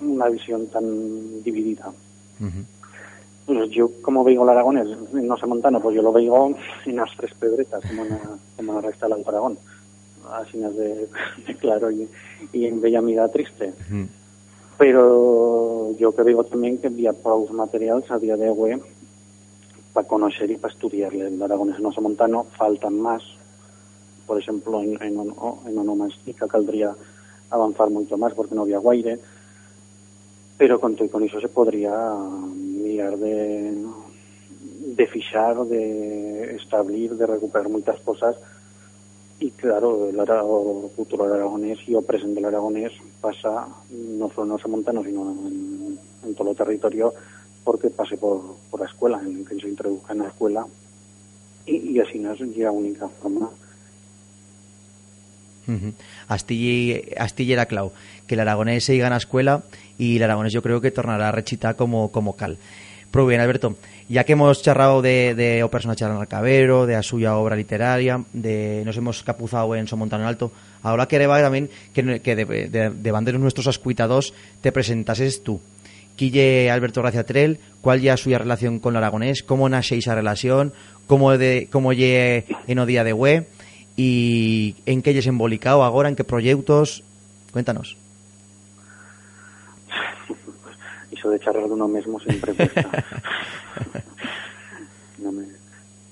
una 0.00 0.28
visión 0.28 0.66
tan 0.68 1.42
dividida. 1.42 1.92
Pues 3.46 3.70
yo, 3.70 3.90
como 4.02 4.24
veigo 4.24 4.42
el 4.44 4.50
aragonés 4.50 4.88
en 5.14 5.26
no 5.26 5.36
sé 5.38 5.46
montano, 5.46 5.80
pues 5.80 5.96
yo 5.96 6.02
lo 6.02 6.12
veigo 6.12 6.54
en 6.84 6.96
las 6.96 7.10
tres 7.16 7.32
pedretas, 7.34 7.82
como 7.88 8.04
na, 8.04 8.18
como 8.56 8.74
na 8.74 8.80
resta 8.82 9.08
del 9.08 9.24
Aragón. 9.26 9.58
Así 10.30 10.58
de, 10.58 11.08
de 11.46 11.54
claro 11.56 11.90
y, 11.90 12.06
y 12.52 12.66
en 12.66 12.80
bella 12.80 13.00
mirada 13.00 13.28
triste. 13.30 13.72
Pero 14.76 15.96
yo 15.98 16.14
que 16.14 16.22
digo 16.24 16.44
también 16.44 16.78
que 16.78 16.86
había 16.88 17.12
pocos 17.12 17.50
materiales 17.52 18.08
a 18.10 18.18
día 18.18 18.36
de 18.36 18.50
hoy 18.50 18.80
para 19.92 20.06
conocer 20.06 20.50
y 20.50 20.56
para 20.56 20.72
estudiar 20.72 21.14
el 21.14 21.42
aragonés 21.42 21.80
no 21.80 21.90
montano 22.00 22.44
faltan 22.56 23.00
más. 23.00 23.22
Por 24.26 24.38
ejemplo, 24.38 24.82
en, 24.82 25.02
en, 25.02 25.18
en 25.66 25.78
onomástica 25.78 26.46
caldría 26.46 26.94
avanzar 27.50 27.90
mucho 27.90 28.16
más 28.18 28.34
porque 28.34 28.54
no 28.54 28.62
había 28.62 28.78
guaire. 28.78 29.18
Pero 30.58 30.80
con, 30.80 30.94
con 30.96 31.22
eso 31.22 31.40
se 31.40 31.48
podría 31.48 31.92
mirar 32.54 33.16
de, 33.16 33.74
de 34.96 35.06
fichar, 35.06 35.64
de 35.64 36.56
establir, 36.56 37.14
de 37.14 37.26
recuperar 37.26 37.68
muchas 37.68 38.00
cosas 38.00 38.36
y 39.40 39.52
claro, 39.52 40.08
el 40.08 40.18
ara- 40.18 40.42
o 40.42 40.90
cultural 40.96 41.32
aragonés 41.32 41.78
y 41.86 41.94
o 41.94 42.02
presente 42.02 42.34
del 42.36 42.46
aragonés 42.46 42.92
pasa 43.20 43.68
no 43.90 44.28
solo 44.30 44.46
en 44.46 44.52
Osa 44.52 44.66
Montano, 44.68 45.04
sino 45.04 45.30
en 45.30 46.34
todo 46.34 46.50
el 46.50 46.56
territorio, 46.56 47.14
porque 47.68 47.90
pase 47.90 48.16
por, 48.16 48.56
por 48.70 48.80
la 48.80 48.86
escuela, 48.86 49.20
en 49.20 49.44
que 49.44 49.54
se 49.60 49.68
introduzca 49.68 50.14
en 50.14 50.20
la 50.20 50.28
escuela, 50.28 50.64
y, 51.66 52.00
así 52.00 52.18
no 52.18 52.32
es 52.32 52.40
la 52.40 52.70
única 52.70 53.06
forma. 53.08 53.50
Astille 56.28 57.52
era 57.52 57.66
clau, 57.66 57.92
que 58.26 58.36
el 58.36 58.40
aragonés 58.40 58.84
se 58.84 59.04
a 59.04 59.14
escuela 59.18 59.64
y 59.98 60.16
el 60.16 60.22
aragonés 60.22 60.54
yo 60.54 60.62
creo 60.62 60.80
que 60.80 60.90
tornará 60.90 61.28
a 61.28 61.32
rechita 61.32 61.74
como, 61.74 62.10
como 62.10 62.36
cal. 62.36 62.56
Pero 63.10 63.26
bien, 63.26 63.42
Alberto, 63.42 63.76
ya 64.08 64.24
que 64.24 64.32
hemos 64.32 64.62
charrado 64.62 65.02
de, 65.02 65.34
de 65.34 65.62
o 65.62 65.68
personaje 65.68 66.06
de 66.06 66.26
Cabero, 66.26 66.86
de 66.86 66.96
a 66.96 67.02
suya 67.02 67.36
obra 67.36 67.54
literaria, 67.54 68.24
de 68.32 68.80
nos 68.86 68.96
hemos 68.96 69.22
capuzado 69.22 69.76
en 69.76 69.86
Somontano 69.86 70.26
Alto, 70.26 70.52
ahora 70.82 71.06
quería 71.06 71.28
también 71.42 71.68
que, 71.92 72.20
que 72.20 72.34
de, 72.34 72.46
de, 72.46 72.90
de 72.90 73.32
nuestros 73.38 73.66
ascuitados 73.66 74.32
te 74.62 74.72
presentases 74.72 75.42
tú. 75.42 75.60
Quille 76.18 76.70
Alberto 76.70 77.00
Gracia 77.00 77.24
Trell, 77.24 77.58
cuál 77.80 78.00
ya 78.02 78.16
suya 78.18 78.38
relación 78.38 78.80
con 78.80 78.92
el 78.94 78.98
aragonés, 78.98 79.42
cómo 79.42 79.68
nace 79.70 79.96
esa 79.96 80.14
relación, 80.14 80.72
cómo 81.06 81.38
de 81.38 81.68
cómo 81.72 81.92
lle 81.94 82.44
en 82.66 82.78
o 82.80 82.84
día 82.86 83.04
de 83.04 83.12
web 83.14 83.46
y 83.96 84.74
en 84.84 85.00
qué 85.00 85.14
lles 85.14 85.26
embolicado 85.28 85.82
ahora, 85.84 86.08
en 86.10 86.16
qué 86.16 86.24
proyectos, 86.24 87.02
cuéntanos. 87.52 87.96
Eso 91.10 91.30
de 91.30 91.40
charlar 91.40 91.64
de 91.66 91.72
uno 91.72 91.88
mismo 91.88 92.20
siempre 92.20 92.52
cuesta. 92.54 93.04
No 95.18 95.32
me- 95.32 95.46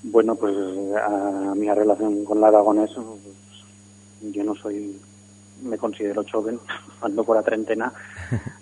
Bueno, 0.03 0.35
pues 0.35 0.53
a 1.01 1.53
mi 1.55 1.69
relación 1.71 2.25
con 2.25 2.41
la 2.41 2.47
aragonés, 2.49 2.89
pues, 2.93 4.33
yo 4.33 4.43
no 4.43 4.53
soy, 4.55 4.99
me 5.63 5.77
considero 5.77 6.23
joven, 6.29 6.59
ando 7.01 7.23
por 7.23 7.35
la 7.37 7.43
treintena, 7.43 7.93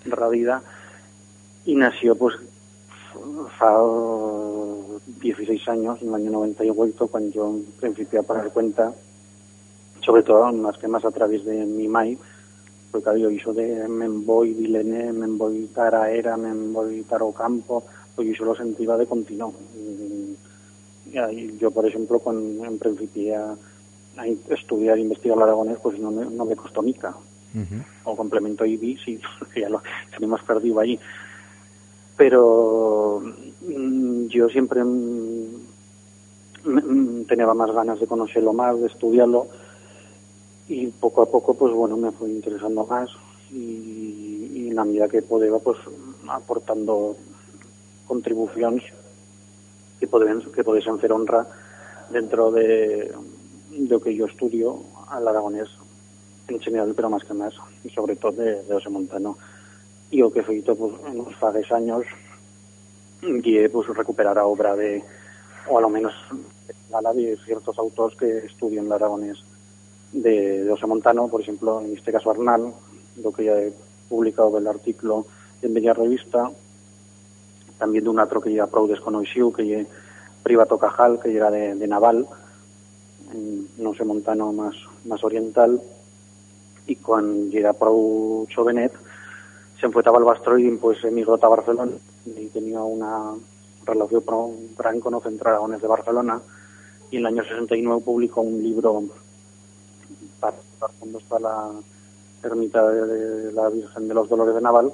radida, 0.04 0.62
y 1.66 1.74
nació 1.74 2.14
pues 2.14 2.36
fa 3.58 3.76
16 5.20 5.68
años, 5.68 6.00
en 6.02 6.08
el 6.08 6.14
año 6.14 6.30
98, 6.30 7.08
cuando 7.08 7.30
yo 7.34 7.58
principié 7.80 8.20
a 8.20 8.22
parar 8.22 8.50
cuenta, 8.52 8.92
sobre 10.00 10.22
todo 10.22 10.52
más 10.52 10.78
que 10.78 10.88
más 10.88 11.04
a 11.04 11.10
través 11.10 11.44
de 11.44 11.64
mi 11.64 11.88
mai, 11.88 12.16
porque 12.90 13.04
claro, 13.04 13.18
yo 13.18 13.30
hizo 13.30 13.52
de 13.52 13.88
me'n 13.88 14.24
voy 14.24 14.52
Vilené, 14.54 15.12
me'n 15.12 15.36
voy 15.36 15.68
Taraera, 15.74 16.36
me'n 16.36 16.72
voy 16.72 17.02
Tarocampo, 17.02 17.84
pues 18.14 18.38
yo 18.38 18.44
lo 18.44 18.54
sentía 18.54 18.96
de 18.96 19.06
continuo. 19.06 19.52
Y, 21.12 21.56
yo, 21.58 21.70
por 21.70 21.86
ejemplo, 21.86 22.18
cuando 22.18 22.64
en 22.64 22.78
principié 22.78 23.36
a, 23.36 23.56
a 24.16 24.26
estudiar 24.26 24.98
e 24.98 25.02
investigar 25.02 25.36
el 25.36 25.42
aragonés, 25.42 25.78
pues 25.82 25.98
no 25.98 26.10
me, 26.10 26.24
no 26.26 26.44
me 26.44 26.56
costó 26.56 26.82
mica. 26.82 27.14
O 28.04 28.14
complemento 28.14 28.66
IBI, 28.66 28.98
sí, 29.02 29.18
ya 29.56 29.68
lo 29.68 29.82
tenemos 30.12 30.42
perdido 30.42 30.78
ahí. 30.80 30.98
Pero 32.16 33.22
mm, 33.60 34.26
yo 34.28 34.48
siempre 34.48 34.82
mm, 34.82 35.56
mm, 36.64 37.24
tenía 37.26 37.52
más 37.52 37.70
ganas 37.72 38.00
de 38.00 38.06
conocerlo 38.06 38.52
más, 38.52 38.80
de 38.80 38.86
estudiarlo, 38.86 39.48
y 40.68 40.88
poco 40.88 41.22
a 41.22 41.26
poco 41.26 41.54
pues 41.54 41.72
bueno 41.72 41.96
me 41.96 42.10
fui 42.12 42.30
interesando 42.30 42.84
más 42.86 43.10
y, 43.50 44.68
en 44.68 44.74
la 44.74 44.84
medida 44.84 45.08
que 45.08 45.22
podía 45.22 45.56
pues 45.58 45.78
aportando 46.28 47.16
contribuciones 48.06 48.82
que 50.00 50.06
pueden 50.06 50.40
que 50.40 50.60
hacer 50.60 51.12
honra 51.12 51.46
dentro 52.10 52.50
de, 52.50 53.12
de 53.70 53.88
lo 53.88 54.00
que 54.00 54.14
yo 54.14 54.26
estudio 54.26 54.80
al 55.08 55.26
aragonés 55.28 55.68
en 56.48 56.60
general 56.60 56.92
pero 56.96 57.10
más 57.10 57.24
que 57.24 57.34
más 57.34 57.54
y 57.84 57.90
sobre 57.90 58.16
todo 58.16 58.32
de, 58.32 58.62
de 58.64 58.74
José 58.74 58.90
Montano 58.90 59.38
y 60.10 60.18
lo 60.18 60.32
que 60.32 60.42
feito 60.42 60.74
pues 60.74 60.94
en 61.06 61.18
los 61.18 61.34
fagues 61.36 61.70
años 61.72 62.04
y 63.22 63.68
pues 63.68 63.88
recuperar 63.88 64.38
a 64.38 64.46
obra 64.46 64.76
de 64.76 65.02
o 65.68 65.78
a 65.78 65.80
lo 65.80 65.88
menos 65.88 66.14
a 66.92 67.02
la 67.02 67.12
de 67.12 67.36
ciertos 67.44 67.78
autores 67.78 68.16
que 68.16 68.38
estudian 68.46 68.86
el 68.86 68.92
aragonés. 68.92 69.38
De, 70.12 70.64
de 70.64 70.70
José 70.70 70.86
Montano, 70.86 71.28
por 71.28 71.40
ejemplo, 71.40 71.80
en 71.80 71.96
este 71.96 72.12
caso 72.12 72.30
Arnal, 72.30 72.72
lo 73.22 73.32
que 73.32 73.44
ya 73.44 73.58
he 73.58 73.72
publicado 74.08 74.56
el 74.56 74.66
artículo 74.66 75.26
en 75.62 75.74
Bella 75.74 75.92
Revista, 75.92 76.50
también 77.78 78.04
de 78.04 78.10
un 78.10 78.20
otro 78.20 78.40
que 78.40 78.52
ya 78.52 78.66
prou 78.66 78.86
desconocido, 78.86 79.52
que 79.52 79.66
ya 79.66 79.84
Privato 80.42 80.78
Cajal, 80.78 81.18
que 81.20 81.34
era 81.34 81.50
de, 81.50 81.74
Naval, 81.86 82.26
en 83.34 83.68
Montano 84.06 84.52
más, 84.52 84.76
más 85.04 85.22
oriental, 85.24 85.82
y 86.86 86.96
cuando 86.96 87.56
era 87.56 87.72
prou 87.72 88.46
jovenet, 88.54 88.92
se 89.78 89.86
enfrentaba 89.86 90.18
al 90.18 90.24
Bastro 90.24 90.58
y 90.58 90.70
pues 90.76 91.02
emigró 91.04 91.38
a 91.40 91.48
Barcelona 91.48 91.92
y 92.24 92.46
tenía 92.46 92.80
una 92.82 93.34
relación 93.84 94.22
gran 94.76 95.00
con 95.00 95.12
los 95.12 95.38
Dragones 95.38 95.80
de 95.80 95.88
Barcelona 95.88 96.40
y 97.10 97.16
en 97.16 97.20
el 97.20 97.26
año 97.26 97.42
69 97.44 98.02
publicó 98.04 98.40
un 98.40 98.62
libro 98.62 99.04
para 100.40 100.56
fondos 100.98 101.22
para 101.24 101.40
la 101.40 101.70
ermita 102.42 102.88
de 102.90 103.52
la 103.52 103.68
Virgen 103.68 104.08
de 104.08 104.14
los 104.14 104.28
Dolores 104.28 104.54
de 104.54 104.60
Naval, 104.60 104.92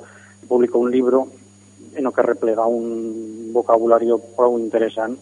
publicó 0.48 0.78
un 0.78 0.90
libro 0.90 1.28
en 1.94 2.06
el 2.06 2.12
que 2.12 2.22
replega 2.22 2.66
un 2.66 3.50
vocabulario 3.52 4.18
prou 4.18 4.58
interesante 4.58 5.20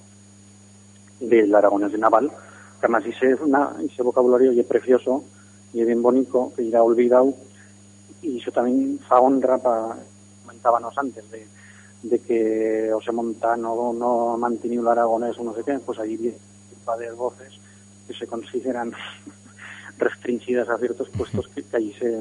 del 1.20 1.54
aragonés 1.54 1.92
de 1.92 1.98
Naval, 1.98 2.30
además 2.78 3.04
ese, 3.06 3.34
una, 3.34 3.76
ese 3.84 4.02
vocabulario 4.02 4.52
y 4.52 4.60
es 4.60 4.66
precioso 4.66 5.24
y 5.72 5.80
es 5.80 5.86
bien 5.86 6.02
bonito, 6.02 6.52
que 6.56 6.68
ya 6.68 6.82
olvidado, 6.82 7.34
y 8.22 8.38
eso 8.38 8.50
también 8.50 8.98
fa 9.08 9.20
honra 9.20 9.58
para, 9.58 9.96
comentábamos 10.44 10.96
antes, 10.96 11.30
de, 11.30 11.46
de 12.02 12.18
que 12.20 12.90
José 12.92 13.12
Montano 13.12 13.92
no 13.92 14.32
ha 14.32 14.36
mantenido 14.36 14.82
el 14.82 14.88
aragonés 14.88 15.38
o 15.38 15.44
no 15.44 15.54
sé 15.54 15.62
qué, 15.64 15.78
pues 15.78 15.98
ahí 15.98 16.16
viene 16.16 16.36
de 16.98 17.12
voces 17.12 17.52
que 18.06 18.14
se 18.14 18.26
consideran 18.26 18.92
restringidas 19.98 20.68
a 20.68 20.78
ciertos 20.78 21.08
puestos 21.10 21.48
que, 21.48 21.62
que 21.62 21.76
allí 21.76 21.92
se, 21.94 22.20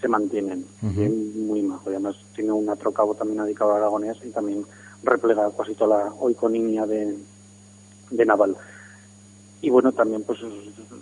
se 0.00 0.08
mantienen. 0.08 0.66
Bien, 0.82 1.46
muy 1.46 1.62
majo. 1.62 1.90
Y 1.90 1.94
además 1.94 2.16
tiene 2.34 2.52
un 2.52 2.68
otro 2.68 2.92
cabo 2.92 3.14
también 3.14 3.42
dedicado 3.42 3.72
al 3.72 3.78
aragonés 3.78 4.18
y 4.24 4.30
también 4.30 4.66
replega 5.02 5.50
casi 5.56 5.74
toda 5.74 6.04
la 6.04 6.12
oiconimia 6.14 6.86
de, 6.86 7.16
de 8.10 8.26
Naval. 8.26 8.56
Y 9.62 9.70
bueno, 9.70 9.92
también 9.92 10.22
pues 10.22 10.40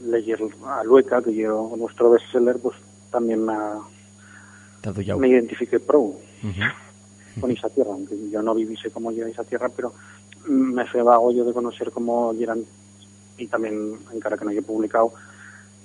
leer 0.05 0.39
a 0.67 0.85
Lueca, 0.85 1.23
que 1.23 1.35
yo 1.35 1.73
nuestro 1.77 2.11
bestseller, 2.11 2.59
pues 2.59 2.77
también 3.11 3.45
me 3.45 3.53
ha, 3.53 3.79
Me 5.19 5.29
identifique 5.29 5.81
prou 5.81 6.21
con 7.41 7.51
esa 7.51 7.69
tierra, 7.69 7.93
aunque 7.93 8.15
yo 8.31 8.43
no 8.43 8.55
viviese 8.55 8.91
como 8.91 9.11
yo 9.11 9.27
esa 9.27 9.45
tierra, 9.45 9.69
pero 9.69 9.93
me 10.47 10.85
feba 10.87 11.19
yo 11.33 11.45
de 11.45 11.53
conocer 11.53 11.91
cómo 11.91 12.35
eran 12.39 12.65
y 13.37 13.47
también, 13.47 13.97
en 14.13 14.21
cara 14.21 14.37
que 14.37 14.45
no 14.45 14.51
haya 14.51 14.63
publicado, 14.63 15.13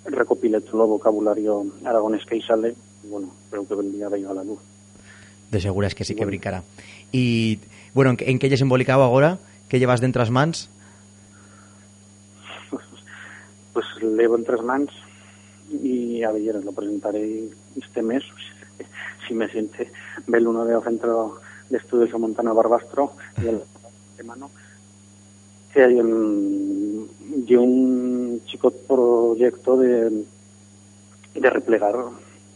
recopilé 0.05 0.61
todo 0.61 0.83
el 0.83 0.89
vocabulario 0.89 1.65
aragonés 1.83 2.25
que 2.25 2.41
sale, 2.41 2.75
y 3.03 3.07
bueno, 3.07 3.33
creo 3.49 3.67
que 3.67 3.75
vendría 3.75 4.09
de 4.09 4.25
a 4.25 4.33
la 4.33 4.43
luz. 4.43 4.59
De 5.51 5.59
segura 5.59 5.87
es 5.87 5.95
que 5.95 6.03
sí 6.03 6.15
que 6.15 6.25
brincará. 6.25 6.63
Y, 7.11 7.59
bueno, 7.93 8.11
en, 8.11 8.17
en 8.19 8.39
qué 8.39 8.47
hayas 8.47 8.61
embolicado 8.61 9.01
ahora? 9.01 9.39
¿Qué 9.67 9.79
llevas 9.79 10.01
dentro 10.01 10.21
las 10.21 10.31
mans? 10.31 10.69
Pues 13.73 13.85
levo 14.01 14.35
en 14.35 14.43
tres 14.43 14.61
mans 14.63 14.89
y 15.71 16.23
a 16.23 16.31
ver, 16.31 16.55
lo 16.65 16.71
presentaré 16.71 17.43
este 17.79 18.01
mes, 18.01 18.23
si 19.27 19.33
me 19.33 19.49
siente 19.49 19.91
ver 20.27 20.47
uno 20.47 20.65
de 20.65 20.79
Centro 20.81 21.39
de 21.69 21.77
Estudios 21.77 22.19
Montano 22.19 22.55
Barbastro 22.55 23.13
y 23.41 23.47
el 23.47 23.61
de 24.17 24.23
mano. 24.23 24.49
Que 25.73 25.83
hay 25.83 25.95
un, 25.95 27.09
y 27.47 27.55
un 27.55 28.41
chico 28.45 28.71
proyecto 28.71 29.77
de, 29.77 30.25
de 31.35 31.49
replegar, 31.49 31.95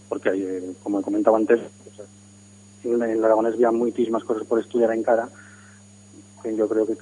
porque 0.09 0.29
hay, 0.29 0.41
eh, 0.43 0.73
como 0.81 0.99
he 0.99 1.03
comentado 1.03 1.35
antes, 1.35 1.59
en 2.83 3.01
el 3.01 3.23
Aragonés 3.23 3.53
había 3.53 3.71
muchísimas 3.71 4.23
cosas 4.23 4.45
por 4.45 4.59
estudiar 4.59 4.91
en 4.91 5.03
cara, 5.03 5.29
que 6.41 6.55
yo 6.55 6.67
creo 6.67 6.85
que 6.85 6.97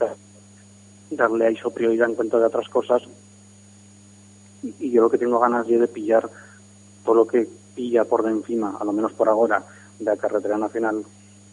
darle 1.11 1.45
a 1.45 1.49
eso 1.49 1.71
prioridad 1.71 2.09
en 2.09 2.15
cuenta 2.15 2.37
de 2.37 2.45
otras 2.45 2.69
cosas. 2.69 3.01
Y, 4.63 4.91
yo 4.91 5.01
lo 5.01 5.09
que 5.09 5.17
tengo 5.17 5.39
ganas 5.39 5.67
de 5.67 5.87
pillar 5.87 6.29
todo 7.03 7.15
lo 7.15 7.27
que 7.27 7.47
pilla 7.75 8.05
por 8.05 8.23
de 8.23 8.31
encima, 8.31 8.77
a 8.79 8.83
lo 8.83 8.91
menos 8.93 9.13
por 9.13 9.29
ahora, 9.29 9.63
de 9.99 10.05
la 10.05 10.17
carretera 10.17 10.57
nacional 10.57 11.03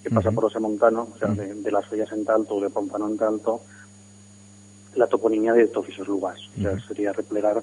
que 0.02 0.10
pasa 0.10 0.30
por 0.30 0.44
Ose 0.46 0.58
Montano, 0.60 1.08
o 1.14 1.18
sea, 1.18 1.28
de, 1.28 1.54
de 1.54 1.70
las 1.72 1.86
Fellas 1.86 2.10
en 2.12 2.24
Talto, 2.24 2.60
de 2.60 2.70
Pompano 2.70 3.08
en 3.08 3.16
Talto, 3.18 3.60
la 4.94 5.06
toponimia 5.06 5.52
de 5.52 5.66
todos 5.66 5.88
esos 5.88 6.08
lugares. 6.08 6.40
O 6.58 6.60
sea, 6.62 6.80
sería 6.86 7.12
replegar, 7.12 7.62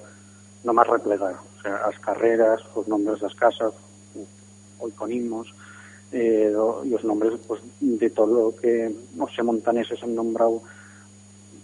no 0.64 0.72
más 0.72 0.86
replegar, 0.86 1.34
o 1.58 1.62
sea, 1.62 1.80
las 1.86 1.98
carreras, 2.00 2.60
los 2.74 2.86
nombres 2.88 3.20
de 3.20 3.26
las 3.26 3.34
casas, 3.36 3.72
o 4.78 4.88
iconimos, 4.88 5.52
eh, 6.12 6.54
o- 6.56 6.84
y 6.84 6.90
los 6.90 7.02
nombres 7.04 7.32
pues, 7.46 7.60
de 7.80 8.10
todo 8.10 8.50
lo 8.50 8.56
que 8.56 8.94
los 9.16 9.30
montaneses 9.44 10.02
han 10.02 10.14
nombrado 10.14 10.62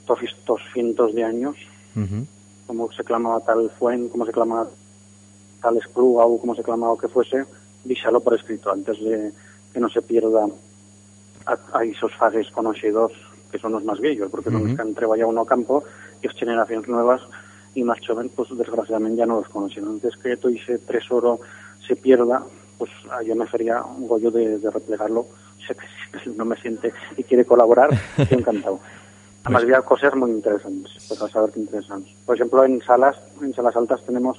todos 0.07 0.23
estos 0.23 0.61
cientos 0.73 1.15
de 1.15 1.23
años, 1.25 1.57
cómo 2.67 2.91
se 2.93 3.05
clamaba 3.05 3.41
tal 3.41 3.71
fuente, 3.79 4.11
cómo 4.11 4.25
se 4.27 4.33
clamaba 4.33 4.69
tal 5.63 5.77
espluga 5.79 6.25
o 6.25 6.39
cómo 6.39 6.55
se 6.55 6.63
clamaba 6.63 6.99
que 6.99 7.09
fuese, 7.09 7.45
díxalo 7.85 8.21
por 8.21 8.35
escrito 8.35 8.71
antes 8.71 9.01
de 9.03 9.33
que 9.73 9.81
no 9.81 9.89
se 9.89 10.03
pierda 10.03 10.47
a, 11.47 11.59
a 11.79 11.85
esos 11.85 12.15
fases 12.15 12.51
conocidos 12.51 13.13
que 13.51 13.59
son 13.59 13.73
los 13.73 13.85
más 13.85 14.01
viejos, 14.01 14.31
porque 14.31 14.49
Ujú. 14.49 14.67
los 14.67 14.77
que 14.77 14.83
han 14.83 14.95
trabajado 14.95 15.45
campo 15.45 15.85
y 16.23 16.27
las 16.27 16.37
generaciones 16.37 16.89
nuevas 16.89 17.21
y 17.75 17.85
más 17.85 17.99
jóvenes, 18.07 18.33
pues 18.35 18.49
desgraciadamente 18.57 19.19
ya 19.19 19.27
no 19.27 19.41
los 19.41 19.49
conocen. 19.49 19.87
Antes 19.87 20.17
que 20.17 20.37
todo 20.37 20.51
ese 20.51 20.79
tesoro 20.79 21.41
se 21.87 21.97
pierda, 21.97 22.43
pues 22.79 22.91
ah, 23.11 23.23
yo 23.23 23.35
me 23.37 23.47
fería 23.47 23.83
un 23.83 24.09
gollo 24.09 24.31
de, 24.31 24.59
de 24.59 24.71
replegarlo. 24.71 25.27
Sé 25.67 25.75
que 25.75 26.19
si 26.25 26.31
no 26.31 26.45
me 26.45 26.57
siente 26.57 26.93
y 27.17 27.23
quiere 27.23 27.45
colaborar, 27.45 27.91
estoy 28.17 28.39
encantado. 28.39 28.81
Además, 29.45 29.63
había 29.65 29.83
cosas 29.83 30.15
muy 30.15 30.31
interesantes, 30.31 30.93
pues 31.09 31.21
a 31.21 31.29
saber 31.29 31.51
qué 31.51 31.61
interesantes. 31.61 32.15
Por 32.25 32.37
ejemplo, 32.37 32.65
en 32.65 32.81
salas, 32.81 33.17
en 33.41 33.53
salas 33.53 33.75
altas 33.75 34.01
tenemos, 34.07 34.39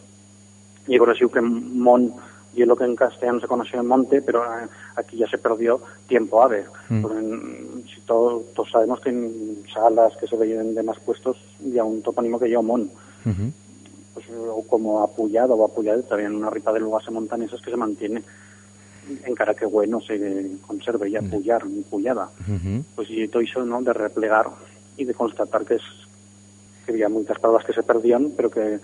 y 0.88 0.98
conocido 0.98 1.30
que 1.30 1.42
Mon, 1.42 2.14
y 2.56 2.62
es 2.62 2.68
lo 2.68 2.76
que 2.76 2.84
en 2.86 2.96
castellano 2.96 3.40
se 3.40 3.48
conoció 3.48 3.80
en 3.80 3.88
Monte, 3.88 4.22
pero 4.22 4.44
eh, 4.44 4.68
aquí 4.96 5.18
ya 5.18 5.28
se 5.28 5.38
perdió 5.38 5.80
tiempo 6.08 6.42
ave. 6.44 6.66
Mm. 6.90 7.06
En- 7.18 7.84
si 7.94 8.02
todo- 8.02 8.44
todos 8.56 8.70
sabemos 8.72 9.00
que 9.02 9.10
en 9.10 9.64
salas 9.74 10.16
que 10.18 10.28
se 10.28 10.38
veían 10.38 10.76
de 10.76 10.84
más 10.84 11.00
puestos, 11.00 11.38
había 11.66 11.84
un 11.84 12.02
topónimo 12.02 12.38
que 12.40 12.48
lleva 12.48 12.62
Mon. 12.62 12.82
Ujú. 13.26 13.52
Pues, 14.14 14.26
o 14.30 14.64
como 14.68 15.02
apoyado 15.02 15.56
o 15.56 15.66
apoyado, 15.66 16.04
también 16.04 16.36
una 16.36 16.50
ripa 16.52 16.72
de 16.72 16.80
lugares 16.82 17.10
montañesas 17.12 17.60
que 17.62 17.72
se 17.72 17.78
mantiene 17.78 18.22
en 19.26 19.36
cara 19.36 19.54
que 19.54 19.66
bueno 19.66 20.00
se 20.02 20.52
conserve 20.66 21.10
y 21.10 21.16
apoyar, 21.18 21.66
ni 21.66 21.82
pullada 21.82 22.30
Ujú. 22.42 22.84
pues 22.96 23.10
y 23.10 23.28
todo 23.28 23.42
eso 23.42 23.66
¿no? 23.66 23.82
de 23.82 23.92
replegar 23.92 24.46
y 24.96 25.04
de 25.04 25.14
constatar 25.14 25.66
que 25.66 25.76
es 25.76 25.82
que 26.86 26.94
había 26.94 27.10
muchas 27.10 27.38
palabras 27.40 27.66
que 27.66 27.74
se 27.74 27.84
perdían 27.84 28.32
pero 28.38 28.50
que 28.50 28.80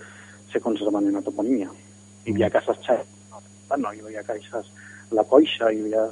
se 0.52 0.60
conservan 0.60 1.06
en 1.06 1.14
la 1.14 1.22
toponimia 1.22 1.70
y 2.24 2.32
había 2.32 2.50
casas 2.50 2.80
chas 2.80 3.00
no, 3.78 3.94
y 3.94 4.00
había 4.00 4.22
casas 4.22 4.66
la 5.10 5.24
coixa 5.24 5.72
y 5.72 5.80
había 5.80 6.06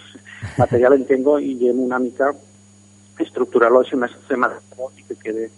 material 0.58 0.94
en 0.94 1.06
tengo 1.06 1.38
y 1.38 1.54
llevo 1.56 1.82
una 1.82 1.98
mica 1.98 2.34
estructurarlo 3.18 3.80
así 3.80 3.96
más 3.96 4.10
temático 4.28 4.92
y 4.96 5.02
que 5.02 5.16
quede 5.16 5.50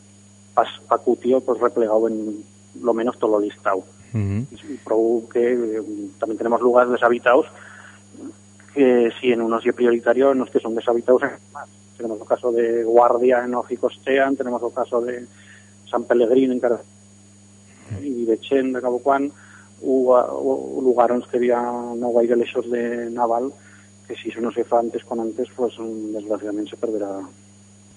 pas 0.55 0.69
pacutio 0.89 1.41
pues 1.41 1.61
replegado 1.61 2.09
en 2.09 2.45
lo 2.81 2.95
menos 2.95 3.19
todo 3.19 3.39
lo 3.39 3.41
listado 3.41 3.85
Ujú. 4.15 4.47
y 4.51 5.29
que 5.29 5.53
eh, 5.53 5.83
también 6.19 6.39
tenemos 6.39 6.61
lugares 6.61 6.93
deshabitados 6.93 7.47
que 8.75 9.11
si 9.21 9.33
en 9.33 9.43
unos 9.43 9.65
es 9.67 9.75
prioritario 9.75 10.33
en 10.33 10.39
los 10.39 10.51
que 10.51 10.61
son 10.61 10.75
deshabitados 10.75 11.23
más. 11.53 11.69
Tenemos 11.97 12.21
el 12.21 12.27
caso 12.27 12.51
de 12.53 12.85
Guardia 12.85 13.45
en 13.45 13.55
Ojicostean, 13.55 14.37
tenemos 14.37 14.63
el 14.63 14.73
caso 14.73 15.01
de 15.01 15.27
San 15.91 16.05
Pellegrino 16.05 16.53
en 16.53 16.61
Cara 16.61 16.81
y 18.03 18.25
de 18.25 18.41
Chen 18.41 18.73
de 18.73 18.81
Cabo 18.81 18.99
Juan, 19.01 19.31
hubo 19.83 20.81
lugares 20.83 21.23
que 21.31 21.37
había 21.39 21.61
no 21.61 22.09
guaire 22.09 22.37
lexos 22.37 22.71
de 22.71 23.11
naval 23.11 23.51
que 24.07 24.15
si 24.17 24.31
eso 24.31 24.41
no 24.41 24.51
se 24.53 24.65
fa 24.65 24.79
antes 24.81 25.05
con 25.05 25.21
antes 25.21 25.49
pues 25.55 25.75
mm, 25.79 26.13
desgraciadamente 26.15 26.71
se 26.71 26.77
perderá 26.77 27.21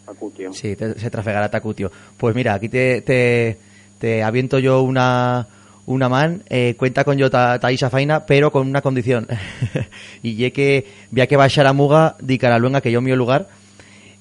a 0.07 0.13
cutio. 0.13 0.53
Sí, 0.53 0.75
te- 0.75 0.99
se 0.99 1.09
trafegará 1.09 1.49
Tacutio. 1.49 1.91
Pues 2.17 2.35
mira, 2.35 2.53
aquí 2.53 2.69
te, 2.69 3.01
te, 3.01 3.57
te 3.99 4.21
aviento 4.23 4.59
yo 4.59 4.83
una, 4.83 5.47
una 5.87 6.09
man, 6.09 6.43
eh, 6.49 6.75
cuenta 6.77 7.03
con 7.03 7.17
yo 7.17 7.29
ta, 7.31 7.57
ta 7.59 7.71
isa 7.71 7.89
faina, 7.89 8.25
pero 8.25 8.51
con 8.51 8.67
una 8.67 8.81
condición. 8.81 9.27
y 10.23 10.35
ye 10.35 10.51
que 10.51 10.85
vía 11.11 11.25
que 11.27 11.37
baixar 11.37 11.65
a 11.65 11.73
Muga 11.73 12.15
di 12.21 12.37
Caraluenga, 12.37 12.81
que 12.81 12.91
yo 12.91 13.01
mío 13.01 13.15
lugar, 13.15 13.47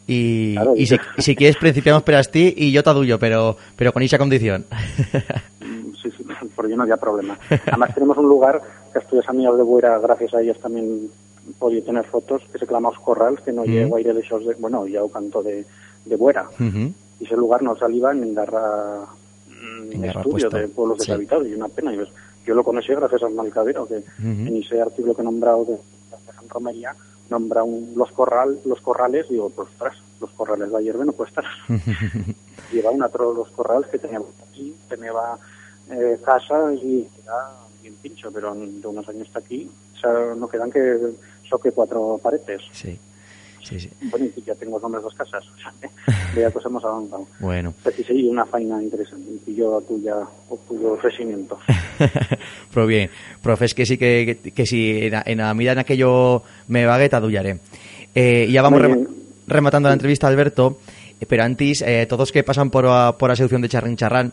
y, 0.07 0.55
Claro, 0.55 0.74
y 0.77 0.87
si, 0.87 1.35
quieres 1.35 1.57
principiamos 1.57 2.03
per 2.03 2.27
ti 2.27 2.53
y 2.57 2.72
yo 2.72 2.83
te 2.83 2.90
adullo, 2.90 3.18
pero, 3.18 3.57
pero 3.77 3.92
con 3.92 4.03
esa 4.03 4.18
condición. 4.18 4.64
Mm, 6.04 6.10
Sí, 6.10 6.16
sí, 6.16 6.24
por 6.56 6.66
ello 6.66 6.76
no 6.76 6.82
había 6.82 6.96
problema. 6.96 7.38
Además 7.66 7.94
tenemos 7.94 8.16
un 8.18 8.28
lugar 8.28 8.60
que 8.92 8.98
estudias 8.98 9.28
amigos 9.28 9.56
de 9.56 9.62
Buera, 9.62 9.98
gracias 9.98 10.34
a 10.34 10.40
ellas 10.42 10.58
también 10.60 11.08
podía 11.58 11.84
tener 11.84 12.04
fotos, 12.04 12.42
que 12.52 12.58
se 12.58 12.66
llama 12.66 12.88
Os 12.90 12.98
Corrals, 12.98 13.40
que 13.40 13.52
no 13.52 13.62
Mm. 13.62 13.66
llega 13.66 13.96
aire 13.96 14.14
de 14.14 14.20
esos 14.20 14.44
de, 14.46 14.54
bueno, 14.54 14.86
ya 14.86 15.02
o 15.02 15.08
canto 15.10 15.42
de, 15.42 15.64
de 16.04 16.16
Buera. 16.16 16.46
Y 16.58 17.24
ese 17.24 17.36
lugar 17.36 17.62
no 17.62 17.76
salía 17.76 18.10
en 18.10 18.34
Garra 18.34 19.00
mm, 19.48 19.92
En 19.92 20.00
Garra 20.02 20.20
estudio 20.22 20.50
de 20.50 20.68
pueblos 20.68 20.98
sí. 21.00 21.06
deshabitados, 21.06 21.46
y 21.48 21.54
una 21.54 21.68
pena. 21.68 21.92
y 21.92 21.96
ves, 21.96 22.08
yo 22.46 22.54
lo 22.54 22.62
conocí 22.64 22.92
gracias 22.94 23.22
al 23.22 23.32
Malcadero, 23.34 23.86
que 23.86 24.02
en 24.22 24.56
ese 24.56 24.80
artículo 24.80 25.14
que 25.14 25.22
he 25.22 25.24
nombrado 25.24 25.64
de, 25.64 25.72
de 25.72 26.32
San 26.36 26.48
Romería, 26.50 26.94
nombra 27.30 27.62
un, 27.62 27.92
los, 27.96 28.10
corral, 28.12 28.58
los 28.66 28.80
corrales, 28.82 29.28
digo, 29.30 29.48
pues 29.50 29.68
ostras, 29.70 29.96
los 30.20 30.30
corrales 30.32 30.70
de 30.70 30.76
ayer 30.78 30.96
no 30.96 31.12
puede 31.12 31.28
estar. 31.30 31.44
Lleva 32.72 32.90
una 32.90 33.08
todos 33.08 33.36
los 33.36 33.48
corrales 33.50 33.86
que 33.88 33.98
tenía 33.98 34.20
aquí, 34.50 34.74
tenía 34.88 35.12
eh, 35.90 36.18
casas 36.24 36.74
y 36.82 37.06
era 37.22 37.34
bien 37.82 37.94
pincho, 38.02 38.30
pero 38.32 38.54
de 38.54 38.86
unos 38.86 39.08
años 39.08 39.26
hasta 39.28 39.38
aquí, 39.40 39.68
o 39.96 39.98
sea, 40.00 40.10
no 40.36 40.48
quedan 40.48 40.70
que 40.70 40.96
soque 41.48 41.70
cuatro 41.72 42.18
paredes. 42.22 42.62
Sí, 42.72 42.98
sí, 43.62 43.78
sí. 43.80 43.90
Bueno, 44.02 44.26
y 44.36 44.42
ya 44.42 44.54
tengo 44.54 44.72
los 44.76 44.82
nombres 44.82 45.02
de 45.04 45.08
las 45.10 45.18
casas, 45.18 45.44
o 45.48 45.58
sea, 45.58 45.72
ya 46.40 46.50
pues 46.50 46.64
hemos 46.64 46.84
avanzado. 46.84 47.26
Bueno. 47.40 47.74
Pero 47.84 47.96
sí, 47.96 48.04
sí, 48.04 48.24
una 48.28 48.44
faina 48.46 48.82
interesante, 48.82 49.30
y 49.46 49.54
yo 49.54 49.80
tuya, 49.82 50.16
o 50.48 50.56
tuyo 50.68 50.92
ofrecimiento. 50.94 51.58
Pero 52.74 52.87
bien, 52.87 53.10
profe, 53.42 53.66
es 53.66 53.74
que 53.74 53.87
sí 53.87 53.96
que, 53.98 54.38
que, 54.42 54.50
que 54.52 54.66
si 54.66 55.04
en, 55.06 55.12
la- 55.12 55.22
en 55.26 55.38
la 55.38 55.54
medida 55.54 55.72
en 55.72 55.76
la 55.78 55.85
que 55.85 55.96
yo 55.96 56.42
me 56.68 56.85
vague, 56.87 57.08
te 57.08 57.16
adullaré. 57.16 57.58
Eh, 58.14 58.48
ya 58.50 58.62
vamos 58.62 58.82
rematando 59.46 59.88
la 59.88 59.92
entrevista, 59.94 60.26
Alberto, 60.28 60.78
eh, 61.20 61.26
pero 61.26 61.42
antes, 61.44 61.82
eh, 61.82 62.06
todos 62.08 62.32
que 62.32 62.42
pasan 62.42 62.70
por, 62.70 62.87
a, 62.87 63.16
por 63.18 63.28
la 63.28 63.37
seducción 63.37 63.60
de 63.62 63.68
Charrín 63.68 63.96
Charrán, 63.96 64.32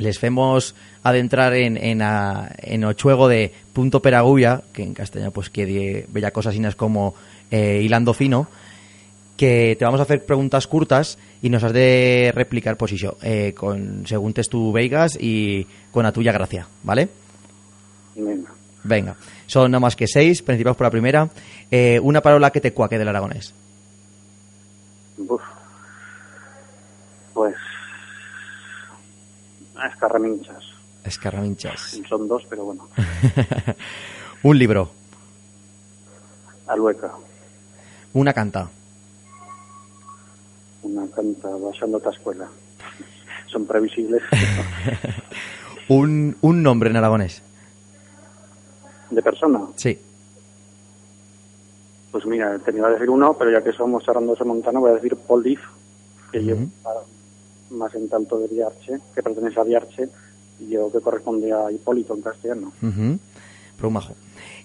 les 0.00 0.20
vemos 0.20 0.74
adentrar 1.02 1.54
en, 1.54 1.76
en, 1.76 2.02
a- 2.02 2.50
en 2.58 2.84
o 2.84 2.92
chuego 2.94 3.28
de 3.28 3.52
punto 3.72 4.00
peraguya, 4.02 4.62
que 4.72 4.82
en 4.82 4.94
castellano 4.94 5.30
pues 5.30 5.50
quiere 5.50 6.06
bella 6.08 6.30
cosas 6.32 6.54
inas 6.56 6.74
como 6.74 7.14
eh, 7.50 7.80
hilando 7.84 8.12
fino, 8.14 8.48
que 9.36 9.76
te 9.78 9.84
vamos 9.84 10.00
a 10.00 10.02
hacer 10.02 10.24
preguntas 10.26 10.66
curtas 10.66 11.16
y 11.42 11.48
nos 11.48 11.62
has 11.64 11.72
de 11.72 12.32
replicar 12.34 12.76
pues 12.76 12.92
eso, 12.92 13.16
eh, 13.22 13.54
con, 13.56 14.06
según 14.06 14.32
tes 14.34 14.48
tú 14.48 14.72
veigas 14.72 15.16
y 15.18 15.66
con 15.92 16.02
la 16.02 16.12
tuya 16.12 16.32
gracia, 16.32 16.66
¿vale? 16.82 17.08
Venga. 18.16 18.50
Venga, 18.82 19.16
son 19.46 19.70
nada 19.70 19.80
más 19.80 19.96
que 19.96 20.06
seis, 20.06 20.42
principales 20.42 20.76
por 20.76 20.86
la 20.86 20.90
primera. 20.90 21.28
Eh, 21.70 22.00
una 22.02 22.20
palabra 22.20 22.50
que 22.50 22.60
te 22.60 22.72
cuaque 22.72 22.98
del 22.98 23.08
aragonés. 23.08 23.54
Uf. 25.18 25.40
Pues. 27.34 27.54
Escarraminchas. 29.88 30.64
Escarraminchas. 31.04 32.00
Son 32.08 32.28
dos, 32.28 32.44
pero 32.48 32.64
bueno. 32.64 32.88
Un 34.42 34.58
libro. 34.58 34.90
Alueca. 36.66 37.12
Una 38.12 38.32
canta. 38.32 38.68
Una 40.82 41.06
canta 41.14 41.48
baixando 41.48 42.00
a 42.04 42.10
escuela. 42.10 42.48
Son 43.46 43.66
previsibles. 43.66 44.22
un, 45.88 46.36
un 46.40 46.62
nombre 46.62 46.90
en 46.90 46.96
aragonés. 46.96 47.42
¿De 49.10 49.22
persona? 49.22 49.60
Sí. 49.74 49.98
Pues 52.12 52.24
mira, 52.26 52.58
tenía 52.60 52.84
que 52.86 52.92
decir 52.94 53.10
uno, 53.10 53.34
pero 53.34 53.50
ya 53.50 53.62
que 53.62 53.72
somos 53.72 54.08
Arandoso 54.08 54.44
Montano, 54.44 54.80
voy 54.80 54.90
a 54.92 54.94
decir 54.94 55.16
Paul 55.16 55.42
Diff, 55.42 55.60
que 56.32 56.38
Ujú. 56.38 56.46
lleva 56.46 56.68
más 57.70 57.94
en 57.94 58.08
tanto 58.08 58.38
de 58.38 58.48
Viarche, 58.48 58.98
que 59.14 59.22
pertenece 59.22 59.60
a 59.60 59.64
Viarche, 59.64 60.08
y 60.60 60.68
yo 60.70 60.90
que 60.92 61.00
corresponde 61.00 61.52
a 61.52 61.70
Hipólito 61.70 62.14
en 62.14 62.22
castellano. 62.22 62.72
Ujú. 62.82 63.18
Pero 63.76 63.88
un 63.88 63.94
majo. 63.94 64.14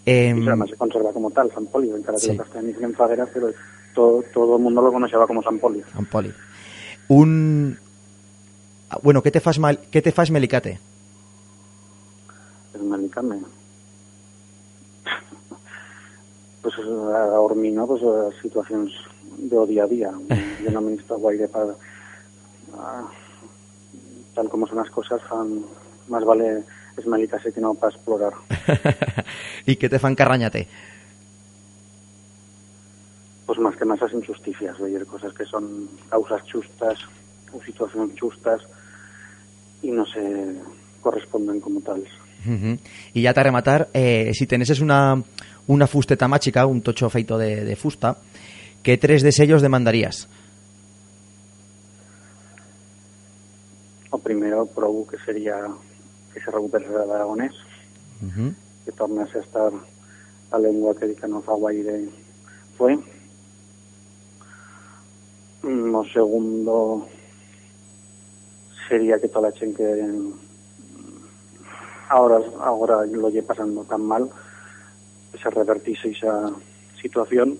Y 0.05 0.11
Em, 0.11 0.47
además 0.47 0.69
se 0.69 0.75
conserva 0.75 1.11
como 1.13 1.31
tal, 1.31 1.51
San 1.51 1.65
Polio, 1.67 1.95
en 1.95 2.03
cara 2.03 2.17
que 2.17 2.27
Sí. 2.31 2.37
castellano 2.37 2.69
en 2.79 2.93
Fagueras, 2.93 3.29
pero 3.33 3.49
todo, 3.93 4.23
todo 4.33 4.57
el 4.57 4.61
mundo 4.61 4.81
lo 4.81 4.91
conocía 4.91 5.17
como 5.25 5.41
San 5.41 5.57
Polio. 5.59 5.83
San 5.93 6.05
Poli. 6.05 6.31
Un... 7.07 7.77
ah, 8.89 8.99
Bueno, 9.01 9.21
¿qué 9.23 9.31
te 9.31 9.39
fas, 9.39 9.57
mal... 9.59 9.79
¿qué 9.91 10.01
te 10.01 10.11
fas 10.11 10.29
melicate? 10.31 10.79
Es 12.73 12.81
un 12.81 12.93
alicame. 12.93 13.37
Pues 16.61 16.73
a 16.79 17.25
dormir, 17.27 17.73
no? 17.73 17.85
Pues 17.87 18.01
a 18.03 18.31
situacions 18.41 18.91
de 19.37 19.65
día 19.67 19.83
a 19.83 19.87
día. 19.87 20.11
Jo 20.65 20.71
no 20.71 20.81
m'he 20.81 20.95
estat 20.97 21.19
guaire 21.21 21.47
per... 21.47 21.75
tal 24.35 24.49
com 24.51 24.67
són 24.67 24.83
les 24.83 24.93
coses, 24.93 25.23
fan... 25.29 25.59
Más 26.05 26.21
vale 26.21 26.63
esmelicarse 26.95 27.51
que 27.51 27.59
no 27.59 27.73
para 27.73 27.91
explorar. 27.91 28.33
¿Y 29.65 29.75
qué 29.75 29.89
te 29.89 29.97
fan 29.97 30.13
carrañate? 30.13 30.67
Pues 33.47 33.57
más 33.57 33.75
que 33.75 33.85
más 33.85 33.99
las 33.99 34.13
injusticias, 34.13 34.77
veyer 34.79 35.05
cosas 35.07 35.33
que 35.33 35.45
son 35.45 35.89
causas 36.09 36.43
justas 36.51 36.99
o 37.51 37.59
situaciones 37.63 38.19
justas 38.19 38.61
y 39.81 39.89
no 39.89 40.05
se 40.05 40.55
corresponden 41.01 41.59
como 41.59 41.81
tales. 41.81 42.09
Y 43.15 43.23
ya 43.23 43.33
te 43.33 43.39
a 43.39 43.43
rematar, 43.43 43.89
eh, 43.93 44.29
si 44.35 44.45
teneses 44.45 44.79
una, 44.79 45.19
una 45.65 45.87
fusteta 45.87 46.27
máchica, 46.27 46.67
un 46.67 46.81
tocho 46.81 47.09
feito 47.09 47.39
de, 47.39 47.65
de 47.65 47.75
fusta, 47.75 48.17
¿qué 48.83 48.97
tres 48.97 49.23
de 49.23 49.31
sellos 49.31 49.63
demandarías? 49.63 50.27
Primero 54.25 54.65
probo 54.65 55.05
que 55.05 55.17
sería 55.19 55.55
que 56.33 56.41
se 56.41 56.49
recupere 56.51 56.85
el 56.87 57.11
aragonés, 57.11 57.53
Ujú. 58.25 58.53
que 58.83 58.91
tornase 58.91 59.37
a 59.37 59.41
estar 59.41 59.71
la 60.51 60.57
lengua 60.59 60.95
que 60.97 61.13
que 61.15 61.27
no 61.27 61.41
fa 61.45 61.53
guaire 61.53 62.09
fue. 62.77 62.97
Mm, 65.63 65.93
O 65.95 66.03
segundo 66.05 67.07
sería 68.89 69.19
que 69.19 69.27
toda 69.29 69.49
la 69.49 69.55
gente 69.57 69.83
que 69.83 70.31
ahora, 72.09 72.39
ahora 72.59 73.05
lo 73.05 73.29
lleve 73.29 73.47
pasando 73.47 73.83
tan 73.83 74.01
mal, 74.01 74.29
que 75.31 75.37
se 75.37 75.49
revertise 75.49 76.09
esa 76.09 76.51
situación. 77.01 77.57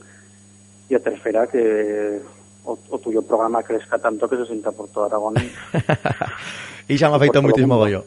Y 0.89 0.93
a 0.95 0.99
tercera 1.01 1.47
que 1.47 2.21
o, 2.65 2.77
o 2.89 2.97
tuyo 2.99 3.21
programa 3.21 3.63
crezca 3.63 3.97
tanto 3.97 4.27
que 4.27 4.37
se 4.37 4.45
sienta 4.45 4.71
por 4.71 4.89
todo 4.89 5.05
Aragón. 5.05 5.35
y 6.87 6.97
se 6.97 7.07
me 7.07 7.15
ha 7.15 7.19
todo 7.19 7.41
muchísimo. 7.41 7.85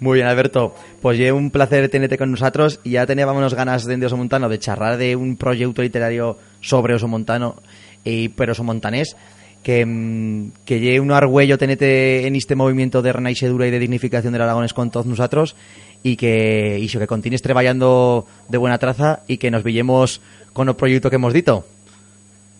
Muy 0.00 0.16
bien, 0.16 0.26
Alberto. 0.26 0.74
Pues 1.00 1.16
ya 1.16 1.32
un 1.32 1.52
placer 1.52 1.88
tenerte 1.88 2.18
con 2.18 2.32
nosotros 2.32 2.80
y 2.82 2.90
ya 2.92 3.06
teníamos 3.06 3.54
ganas 3.54 3.84
de 3.84 4.04
Oso 4.04 4.16
Montano 4.16 4.48
de 4.48 4.58
charlar 4.58 4.96
de 4.96 5.14
un 5.14 5.36
proyecto 5.36 5.80
literario 5.80 6.38
sobre 6.60 6.94
Oso 6.94 7.06
Montano 7.06 7.56
y 8.04 8.28
pero 8.30 8.50
Oso 8.50 8.64
Montanés 8.64 9.16
que, 9.62 9.86
mm, 9.86 10.64
que 10.64 10.80
lle 10.80 10.98
un 10.98 11.12
argüello 11.12 11.56
tenete 11.56 12.26
en 12.26 12.34
este 12.34 12.56
movimiento 12.56 13.00
de 13.00 13.12
renaixedura 13.12 13.66
y 13.66 13.70
de 13.70 13.78
dignificación 13.78 14.32
del 14.32 14.42
Aragones 14.42 14.74
con 14.74 14.90
todos 14.90 15.06
nosotros 15.06 15.54
y 16.02 16.16
que 16.16 16.78
y 16.80 16.88
que 16.88 17.06
continúes 17.06 17.42
trabajando 17.42 18.26
de 18.48 18.58
buena 18.58 18.78
traza 18.78 19.20
y 19.28 19.38
que 19.38 19.50
nos 19.50 19.62
villemos 19.62 20.20
con 20.52 20.68
el 20.68 20.74
proyecto 20.74 21.10
que 21.10 21.16
hemos 21.16 21.32
dito. 21.32 21.64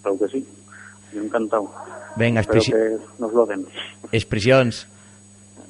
Creo 0.03 0.19
que 0.19 0.29
sí. 0.29 0.47
Yo 1.15 1.23
encantado. 1.23 1.73
Venga, 2.17 2.41
Espero 2.41 2.61
expresi- 2.61 2.73
que 2.73 2.99
nos 3.19 3.33
lo 3.33 3.47
den. 3.47 3.67
expresiones. 4.13 4.87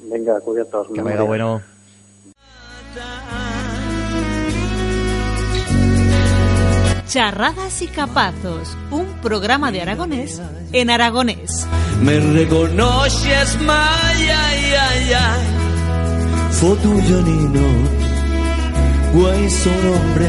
Venga, 0.09 0.39
cuídatos. 0.41 0.87
Que 0.93 1.01
vaya 1.01 1.21
bueno. 1.23 1.61
Charradas 7.07 7.81
y 7.83 7.87
Capazos, 7.87 8.75
un 8.89 9.05
programa 9.21 9.71
de 9.71 9.81
aragonés 9.81 10.41
en 10.71 10.89
aragonés. 10.89 11.67
Me 12.01 12.19
reconoces, 12.19 13.61
mai, 13.61 14.29
ay, 14.29 14.73
ay, 14.79 15.13
ay. 15.13 15.47
Fue 16.51 16.75
tuyo, 16.77 17.21
Nino. 17.21 17.67
Güey, 19.13 19.49
son 19.49 19.73
hombre 19.93 20.27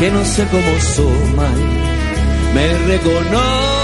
que 0.00 0.10
no 0.10 0.24
sé 0.24 0.44
cómo 0.50 0.80
soy. 0.80 1.38
Me 2.54 2.74
reconoces. 2.86 3.77